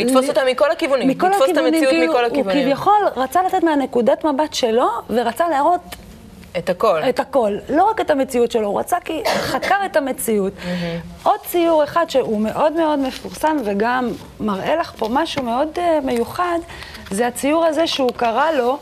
לתפוס 0.00 0.24
ל- 0.24 0.28
אותה 0.28 0.40
מכל 0.50 0.70
הכיוונים, 0.70 1.08
מכל 1.08 1.26
לתפוס 1.28 1.44
את 1.44 1.50
הכיוונים, 1.50 1.74
המציאות 1.74 1.90
כאילו, 1.94 2.12
מכל 2.12 2.24
הכיוונים. 2.24 2.66
הוא 2.66 2.74
כביכול 2.74 2.94
רצה 3.16 3.42
לתת 3.42 3.62
מהנקודת 3.64 4.24
מבט 4.24 4.54
שלו, 4.54 4.86
ורצה 5.10 5.48
להראות 5.48 5.80
את 6.58 6.70
הכל. 6.70 7.00
את 7.08 7.20
הכל, 7.20 7.52
לא 7.68 7.90
רק 7.90 8.00
את 8.00 8.10
המציאות 8.10 8.52
שלו, 8.52 8.68
הוא 8.68 8.80
רצה 8.80 8.96
כי 9.04 9.22
חקר 9.26 9.76
את 9.86 9.96
המציאות. 9.96 10.52
עוד 11.22 11.40
ציור 11.46 11.84
אחד 11.84 12.10
שהוא 12.10 12.40
מאוד 12.40 12.72
מאוד 12.72 12.98
מפורסם 12.98 13.56
וגם 13.64 14.10
מראה 14.40 14.76
לך 14.76 14.92
פה 14.98 15.08
משהו 15.10 15.42
מאוד 15.42 15.68
uh, 15.76 15.80
מיוחד, 16.06 16.58
זה 17.10 17.26
הציור 17.26 17.64
הזה 17.64 17.86
שהוא 17.86 18.10
קרא 18.16 18.50
לו 18.50 18.78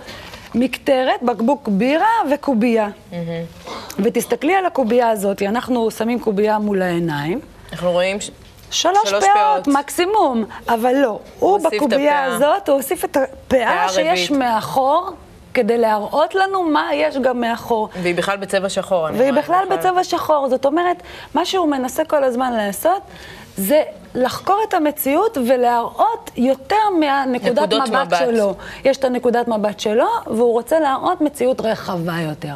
מקטרת, 0.54 1.22
בקבוק 1.22 1.68
בירה 1.68 2.06
וקובייה. 2.30 2.88
ותסתכלי 3.98 4.54
על 4.54 4.66
הקובייה 4.66 5.08
הזאת, 5.10 5.42
אנחנו 5.42 5.90
שמים 5.90 6.20
קובייה 6.20 6.58
מול 6.58 6.82
העיניים. 6.82 7.40
אנחנו 7.72 7.92
רואים... 7.92 8.20
ש- 8.20 8.30
שלוש, 8.70 8.98
שלוש 9.08 9.24
פאות, 9.24 9.64
פאות. 9.64 9.68
מקסימום, 9.76 10.44
אבל 10.68 10.94
לא. 10.94 11.18
הוא 11.38 11.58
בקובייה. 11.58 12.24
הזאת, 12.24 12.68
הוא 12.68 12.76
הוסיף 12.76 13.04
את 13.04 13.16
הפאה 13.16 13.36
פאה 13.48 13.88
שיש. 13.88 14.30
מאחור, 14.30 15.10
כדי 15.56 15.78
להראות 15.78 16.34
לנו 16.34 16.62
מה 16.62 16.88
יש 16.94 17.16
גם 17.16 17.40
מאחור. 17.40 17.88
והיא 18.02 18.14
בכלל 18.14 18.36
בצבע 18.36 18.68
שחור. 18.68 19.06
והיא 19.14 19.32
בכלל 19.32 19.64
בצבע 19.70 20.04
שחור. 20.04 20.48
זאת 20.48 20.66
אומרת, 20.66 21.02
מה 21.34 21.44
שהוא 21.44 21.68
מנסה 21.68 22.04
כל 22.04 22.24
הזמן 22.24 22.52
לעשות, 22.52 23.02
זה 23.56 23.82
לחקור 24.14 24.58
את 24.68 24.74
המציאות 24.74 25.38
ולהראות 25.48 26.30
יותר 26.36 26.76
מהנקודת 27.00 27.72
מבט, 27.72 27.88
מבט. 27.88 28.18
שלו. 28.18 28.54
יש 28.84 28.96
את 28.96 29.04
הנקודת 29.04 29.48
מבט 29.48 29.80
שלו, 29.80 30.06
והוא 30.26 30.52
רוצה 30.52 30.80
להראות 30.80 31.20
מציאות 31.20 31.60
רחבה 31.60 32.16
יותר. 32.28 32.54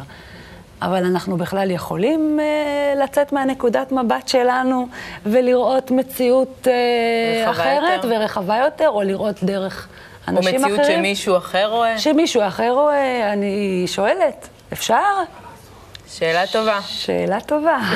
אבל 0.81 1.05
אנחנו 1.05 1.37
בכלל 1.37 1.71
יכולים 1.71 2.39
אה, 2.39 3.03
לצאת 3.03 3.31
מהנקודת 3.33 3.91
מבט 3.91 4.27
שלנו 4.27 4.87
ולראות 5.25 5.91
מציאות 5.91 6.67
אה, 6.67 7.51
אחרת 7.51 8.03
יותר. 8.03 8.15
ורחבה 8.15 8.57
יותר, 8.57 8.89
או 8.89 9.01
לראות 9.01 9.43
דרך 9.43 9.87
אנשים 10.27 10.55
אחרים. 10.55 10.79
מציאות 10.79 10.85
שמישהו 10.97 11.37
אחר 11.37 11.67
רואה. 11.69 11.97
שמישהו 11.99 12.41
אחר 12.47 12.71
רואה, 12.71 13.33
אני 13.33 13.83
שואלת, 13.87 14.47
אפשר? 14.73 15.01
שאלה 16.07 16.47
טובה. 16.47 16.79
שאלה 16.81 17.41
טובה. 17.41 17.77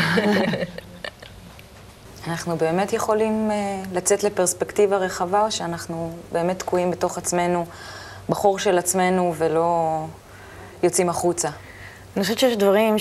אנחנו 2.28 2.58
באמת 2.58 2.94
יכולים 2.94 3.52
uh, 3.52 3.88
לצאת 3.96 4.24
לפרספקטיבה 4.24 4.98
רחבה, 4.98 5.46
או 5.46 5.52
שאנחנו 5.52 6.12
באמת 6.32 6.60
תקועים 6.60 6.92
בתוך 6.92 7.18
עצמנו, 7.18 7.66
בחור 8.30 8.60
של 8.60 8.78
עצמנו, 8.78 9.34
ולא 9.38 10.00
יוצאים 10.84 11.10
החוצה? 11.10 11.50
אני 12.16 12.24
חושבת 12.24 12.40
שיש 12.40 12.58
דברים 12.58 12.96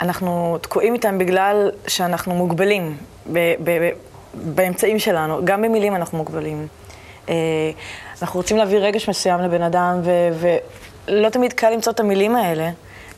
שאנחנו 0.00 0.58
תקועים 0.60 0.94
איתם 0.94 1.18
בגלל 1.18 1.70
שאנחנו 1.86 2.34
מוגבלים 2.34 2.96
ב- 3.32 3.38
ב- 3.64 3.70
ב- 3.70 3.90
באמצעים 4.34 4.98
שלנו. 4.98 5.40
גם 5.44 5.62
במילים 5.62 5.96
אנחנו 5.96 6.18
מוגבלים. 6.18 6.66
אה, 7.28 7.34
אנחנו 8.22 8.40
רוצים 8.40 8.56
להביא 8.56 8.78
רגש 8.78 9.08
מסוים 9.08 9.40
לבן 9.40 9.62
אדם, 9.62 10.00
ולא 11.08 11.28
תמיד 11.28 11.52
קל 11.52 11.70
למצוא 11.70 11.92
את 11.92 12.00
המילים 12.00 12.36
האלה 12.36 12.70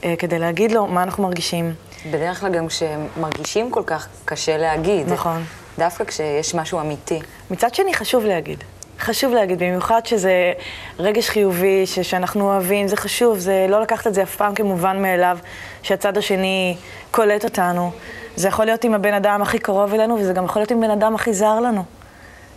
אה, 0.05 0.15
כדי 0.19 0.39
להגיד 0.39 0.73
לו 0.73 0.87
מה 0.87 1.03
אנחנו 1.03 1.23
מרגישים. 1.23 1.75
בדרך 2.11 2.41
כלל 2.41 2.53
גם 2.53 2.67
כשמרגישים 2.69 3.71
כל 3.71 3.83
כך 3.87 4.09
קשה 4.25 4.57
להגיד. 4.57 5.13
נכון. 5.13 5.45
דווקא 5.79 6.05
כשיש 6.05 6.55
משהו 6.55 6.81
אמיתי. 6.81 7.21
מצד 7.51 7.75
שני, 7.75 7.95
חשוב 7.95 8.25
להגיד. 8.25 8.65
חשוב 9.01 9.33
להגיד, 9.35 9.59
במיוחד 9.59 10.07
שזה 10.07 10.53
רגש 10.99 11.29
חיובי, 11.29 11.87
ש- 11.87 11.99
שאנחנו 12.01 12.45
אוהבים, 12.45 12.89
זה 12.89 12.97
חשוב, 12.97 13.39
זה 13.39 13.67
לא 13.69 13.81
לקחת 13.81 14.07
את 14.07 14.15
זה 14.15 14.23
אף 14.23 14.37
פעם 14.37 14.55
כמובן 14.55 15.03
מאליו, 15.03 15.39
שהצד 15.83 16.19
השני 16.19 16.77
קולט 17.11 17.45
אותנו. 17.45 17.91
זה 18.37 18.49
יכול 18.49 18.65
להיות 18.65 18.85
עם 18.85 18.95
הבן 18.95 19.15
אדם 19.15 19.43
הכי 19.43 19.59
קרוב 19.59 19.95
אלינו, 19.95 20.17
וזה 20.19 20.33
גם 20.33 20.45
יכול 20.45 20.61
להיות 20.61 20.71
עם 20.71 20.81
בן 20.81 20.91
אדם 20.91 21.15
הכי 21.15 21.33
זר 21.35 21.61
לנו. 21.61 21.85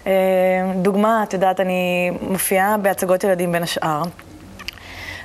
אה, 0.07 0.11
דוגמה, 0.75 1.23
את 1.23 1.33
יודעת, 1.33 1.59
אני 1.59 2.11
מופיעה 2.21 2.77
בהצגות 2.77 3.23
ילדים 3.23 3.51
בין 3.51 3.63
השאר, 3.63 4.01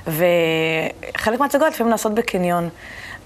וחלק 0.07 1.39
מההצגות 1.39 1.67
לפעמים 1.73 1.91
נעשות 1.91 2.13
בקניון. 2.13 2.69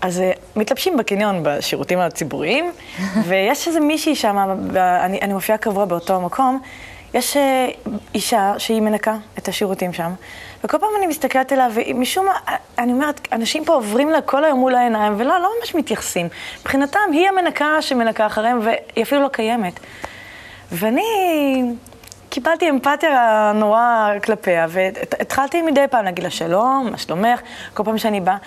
אז 0.02 0.22
אה, 0.22 0.32
מתלבשים 0.56 0.98
בקניון 0.98 1.40
בשירותים 1.44 2.00
הציבוריים, 2.00 2.72
ויש 3.28 3.68
איזה 3.68 3.80
מישהי 3.80 4.16
שם, 4.16 4.38
אני, 4.76 5.20
אני 5.22 5.34
מופיעה 5.34 5.58
קבוע 5.58 5.86
באותו 5.86 6.22
מקום, 6.22 6.60
יש 7.14 7.38
אה, 7.38 7.68
אישה 8.16 8.54
שהיא 8.58 8.82
מנקה 8.82 9.16
את 9.38 9.48
השירותים 9.48 9.94
שם, 9.94 10.12
וכל 10.64 10.78
פעם 10.78 10.90
אני 10.98 11.08
מסתכלת 11.08 11.52
עליה, 11.52 11.68
ומשום 11.74 12.26
מה, 12.26 12.34
אני 12.78 12.94
אומרת, 12.94 13.28
אנשים 13.32 13.66
פה 13.66 13.74
עוברים 13.74 14.10
לה 14.10 14.22
כל 14.22 14.46
היום 14.46 14.60
מול 14.60 14.76
העיניים, 14.76 15.14
ולא, 15.18 15.40
לא 15.40 15.50
ממש 15.60 15.76
מתייחסים. 15.76 16.28
מבחינתם, 16.62 17.00
היא 17.12 17.30
המנקה 17.30 17.82
שמנקה 17.82 18.26
אחריהם, 18.26 18.60
והיא 18.64 19.04
אפילו 19.04 19.22
לא 19.22 19.28
קיימת. 19.28 19.80
ואני 20.74 21.04
קיבלתי 22.30 22.70
אמפתיה 22.70 23.52
נורא 23.56 24.10
כלפיה, 24.24 24.66
והתחלתי 24.70 25.62
מדי 25.62 25.86
פעם 25.92 26.06
להגיד 26.06 26.24
לה 26.24 26.30
שלום, 26.30 26.88
מה 26.92 26.98
שלומך, 26.98 27.40
כל 27.74 27.84
פעם 27.84 27.98
שאני 27.98 28.22
באה, 28.22 28.38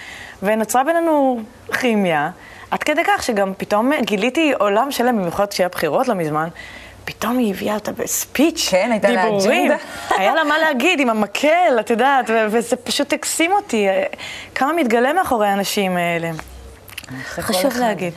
ונוצרה 0.43 0.85
בינינו 0.85 1.41
כימיה, 1.81 2.31
עד 2.71 2.83
כדי 2.83 3.05
כך 3.05 3.23
שגם 3.23 3.53
פתאום 3.57 3.93
גיליתי 4.01 4.53
עולם 4.59 4.91
שלם, 4.91 5.19
במיוחד 5.19 5.47
כשהיה 5.47 5.69
בחירות 5.69 6.09
לא 6.09 6.15
מזמן, 6.15 6.49
פתאום 7.05 7.39
היא 7.39 7.55
הביאה 7.55 7.75
אותה 7.75 7.93
בספיץ', 7.93 8.69
כן, 8.71 8.89
הייתה 8.93 9.09
לה 9.09 9.29
אג'נדה. 9.29 9.77
היה 10.19 10.35
לה 10.35 10.45
מה 10.45 10.59
להגיד 10.59 11.01
עם 11.01 11.11
המקל, 11.11 11.77
את 11.81 11.91
יודעת, 11.91 12.31
וזה 12.51 12.77
פשוט 12.77 13.12
הקסים 13.12 13.53
אותי. 13.53 13.87
כמה 14.55 14.73
מתגלה 14.73 15.12
מאחורי 15.12 15.49
האנשים 15.49 15.97
האלה. 15.97 16.31
חשוב 17.29 17.77
להגיד. 17.77 18.12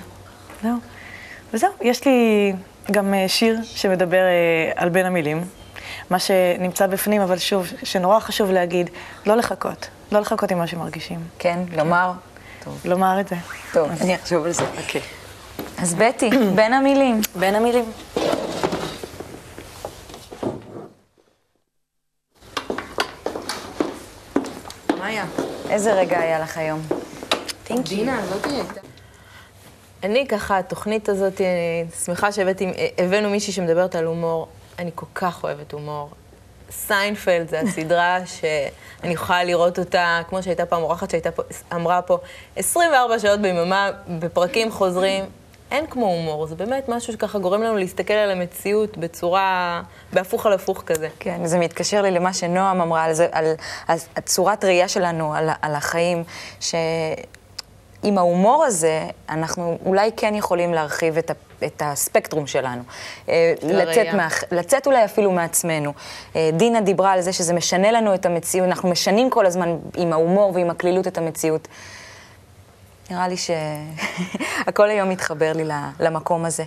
זהו. 0.64 0.76
וזהו, 1.54 1.70
יש 1.82 2.06
לי 2.06 2.54
גם 2.92 3.14
אה, 3.14 3.28
שיר 3.28 3.60
שמדבר 3.64 4.18
אה, 4.18 4.72
על 4.76 4.90
בין 4.90 5.06
המילים, 5.06 5.44
מה 6.10 6.20
שנמצא 6.20 6.88
בפנים, 6.88 7.22
אבל 7.22 7.38
שוב, 7.38 7.68
שנורא 7.84 8.20
חשוב 8.20 8.52
להגיד, 8.52 8.90
לא 9.26 9.36
לחכות. 9.36 9.88
לא 10.12 10.20
לחכות 10.20 10.52
עם 10.52 10.58
מה 10.58 10.68
שמרגישים. 10.68 11.20
כן, 11.40 11.60
לומר. 11.76 12.12
טוב. 12.64 12.82
לומר 12.86 13.20
את 13.20 13.28
זה. 13.28 13.36
טוב, 13.74 13.90
אני 14.02 14.16
אחשוב 14.16 14.46
על 14.46 14.52
זה. 14.52 14.64
אוקיי. 14.78 15.02
אז 15.78 15.96
בטי, 15.96 16.30
בין 16.56 16.74
המילים. 16.74 17.22
בין 17.36 17.56
המילים. 17.56 17.86
מאיה. 25.00 25.26
איזה 25.70 25.94
רגע 25.94 26.20
היה 26.20 26.40
לך 26.40 26.58
היום? 26.58 26.82
דינה, 27.84 28.22
לא 28.32 28.40
תהיה. 28.42 28.89
אני 30.04 30.28
ככה, 30.28 30.58
התוכנית 30.58 31.10
הזאת, 31.10 31.42
אני 31.42 31.92
שמחה 32.06 32.32
שהבאנו 32.32 33.30
מישהי 33.30 33.54
שמדברת 33.54 33.96
על 33.96 34.06
הומור. 34.06 34.48
אני 34.80 34.92
כל 34.96 35.06
כך 35.16 35.44
אוהבת 35.44 35.72
הומור. 35.72 36.10
סיינפלד 36.72 37.50
זה 37.50 37.60
הסדרה 37.60 38.20
שאני 38.36 39.14
יכולה 39.14 39.44
לראות 39.44 39.80
אותה, 39.80 40.22
כמו 40.30 40.44
שהייתה 40.44 40.66
פעם 40.66 40.84
אורחת 40.84 41.10
שהייתה 41.10 41.32
פה, 41.32 41.44
אמרה 41.74 42.02
פה, 42.02 42.18
24 42.56 43.20
שעות 43.20 43.40
ביממה, 43.40 43.90
בפרקים 44.20 44.72
חוזרים. 44.72 45.26
אין 45.72 45.88
כמו 45.88 46.06
הומור, 46.06 46.48
זה 46.48 46.56
באמת 46.56 46.90
משהו 46.90 47.14
שככה 47.14 47.40
גורם 47.40 47.64
לנו 47.64 47.78
להסתכל 47.78 48.14
על 48.14 48.32
המציאות 48.32 48.98
בצורה, 48.98 49.82
בהפוך 50.14 50.46
על 50.46 50.54
הפוך 50.54 50.84
כזה. 50.86 51.08
כן, 51.20 51.46
זה 51.46 51.60
מתקשר 51.60 52.02
לי 52.02 52.12
למה 52.12 52.34
שנועם 52.34 52.82
אמרה 52.82 53.04
על, 53.04 53.14
זה, 53.14 53.28
על, 53.32 53.46
על 53.88 53.98
צורת 54.26 54.66
ראייה 54.66 54.88
שלנו, 54.88 55.34
על, 55.34 55.50
על 55.62 55.76
החיים, 55.76 56.24
ש... 56.60 56.76
עם 58.04 58.18
ההומור 58.18 58.64
הזה, 58.64 59.08
אנחנו 59.30 59.78
אולי 59.86 60.12
כן 60.18 60.36
יכולים 60.36 60.74
להרחיב 60.74 61.18
את, 61.18 61.30
ה, 61.30 61.34
את 61.66 61.82
הספקטרום 61.86 62.48
שלנו. 62.48 62.84
אה, 63.30 63.54
לצאת, 63.64 64.08
מה, 64.14 64.28
לצאת 64.52 64.88
אולי 64.88 65.06
אפילו 65.06 65.32
מעצמנו. 65.32 65.94
אה, 66.36 66.50
דינה 66.54 66.82
דיברה 66.82 67.12
על 67.12 67.22
זה 67.22 67.34
שזה 67.34 67.54
משנה 67.54 67.92
לנו 67.92 68.14
את 68.14 68.26
המציאות, 68.26 68.68
אנחנו 68.68 68.90
משנים 68.90 69.30
כל 69.30 69.46
הזמן 69.46 69.78
עם 69.98 70.14
ההומור 70.14 70.52
ועם 70.56 70.70
הקלילות 70.70 71.08
את 71.08 71.18
המציאות. 71.18 71.68
נראה 73.12 73.28
לי 73.28 73.36
שהכל 73.38 74.90
היום 74.94 75.10
מתחבר 75.10 75.54
לי 75.54 75.64
למקום 76.00 76.46
הזה. 76.46 76.64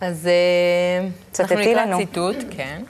אז 0.00 0.26
אה, 0.26 1.08
אנחנו 1.40 1.56
נקרא 1.56 1.96
ציטוט, 1.96 2.36
כן. 2.50 2.82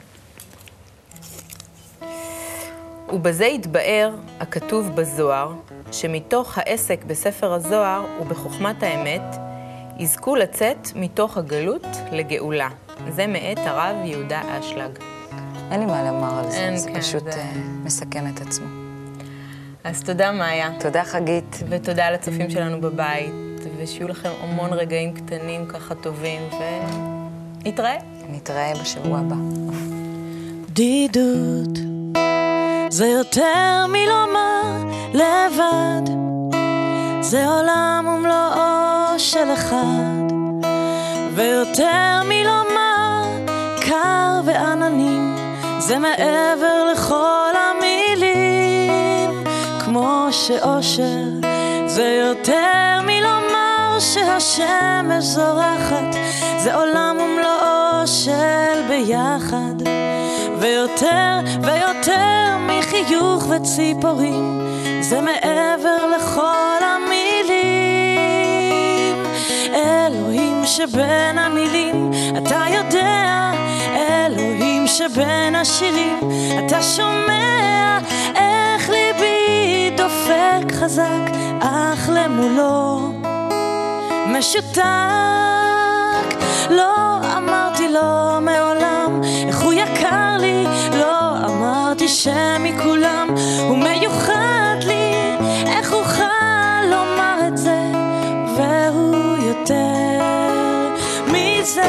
ובזה 3.13 3.45
יתבאר 3.45 4.15
הכתוב 4.39 4.95
בזוהר, 4.95 5.53
שמתוך 5.91 6.57
העסק 6.57 7.03
בספר 7.03 7.53
הזוהר 7.53 8.05
ובחוכמת 8.21 8.83
האמת, 8.83 9.35
יזכו 9.97 10.35
לצאת 10.35 10.87
מתוך 10.95 11.37
הגלות 11.37 11.87
לגאולה. 12.11 12.69
זה 13.09 13.27
מאת 13.27 13.57
הרב 13.57 13.95
יהודה 14.03 14.41
אשלג. 14.59 14.99
אין 15.71 15.79
לי 15.79 15.85
מה 15.85 16.11
לומר 16.11 16.39
על 16.39 16.51
זה, 16.51 16.71
זה 16.75 16.89
כן, 16.89 16.99
פשוט 16.99 17.23
זה... 17.23 17.39
אה, 17.39 17.51
מסכם 17.83 18.25
את 18.35 18.41
עצמו. 18.41 18.65
אז 19.83 20.03
תודה, 20.03 20.31
מאיה. 20.31 20.69
תודה, 20.79 21.03
חגית. 21.03 21.63
ותודה 21.69 22.11
לצופים 22.11 22.49
שלנו 22.49 22.81
בבית, 22.81 23.31
ושיהיו 23.77 24.07
לכם 24.07 24.29
המון 24.41 24.73
רגעים 24.73 25.13
קטנים 25.13 25.65
ככה 25.67 25.95
טובים, 25.95 26.41
ונתראה. 27.63 27.97
נתראה 28.29 28.73
בשבוע 28.81 29.19
הבא. 29.19 29.35
בדידות 30.69 31.94
זה 32.95 33.07
יותר 33.07 33.85
מלומר 33.87 34.63
לבד, 35.13 36.11
זה 37.21 37.47
עולם 37.47 38.07
ומלואו 38.07 39.19
של 39.19 39.53
אחד, 39.53 40.31
ויותר 41.33 42.21
מלומר 42.25 43.23
קר 43.81 44.41
ועננים, 44.45 45.35
זה 45.79 45.99
מעבר 45.99 46.91
לכל 46.93 47.51
המילים, 47.55 49.43
כמו 49.85 50.27
שאושר 50.31 51.23
זה 51.85 52.21
יותר 52.29 53.01
מלומר 53.05 53.97
שהשמש 53.99 55.23
זורחת, 55.23 56.15
זה 56.57 56.75
עולם 56.75 57.17
ומלואו 57.19 58.07
של 58.07 58.81
ביחד. 58.87 59.94
ויותר 60.59 61.39
ויותר 61.61 62.57
מחיוך 62.59 63.45
וציפורים, 63.49 64.61
זה 65.01 65.21
מעבר 65.21 66.15
לכל 66.17 66.77
המילים. 66.81 68.05
אלוהים 69.73 70.65
שבין 70.65 71.37
המילים, 71.37 72.11
אתה 72.37 72.63
יודע, 72.69 73.51
אלוהים 73.95 74.87
שבין 74.87 75.55
השירים, 75.55 76.19
אתה 76.65 76.81
שומע 76.81 77.99
איך 78.35 78.89
ליבי 78.89 79.91
דופק 79.97 80.71
חזק, 80.71 81.31
אך 81.61 82.09
למולו 82.13 83.11
משותק. 84.27 84.85
לא 86.69 87.17
אמרתי 87.37 87.87
לו 87.87 88.34
שמכולם 92.25 93.27
הוא 93.67 93.77
מיוחד 93.77 94.77
לי, 94.87 95.13
איך 95.67 95.93
אוכל 95.93 96.83
לומר 96.91 97.39
את 97.47 97.57
זה, 97.57 97.79
והוא 98.57 99.37
יותר 99.37 100.19
מזה. 101.27 101.81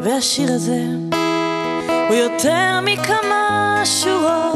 והשיר 0.00 0.52
הזה 0.52 0.82
הוא 2.08 2.16
יותר 2.16 2.80
מכמה 2.82 3.82
שורות, 3.84 4.53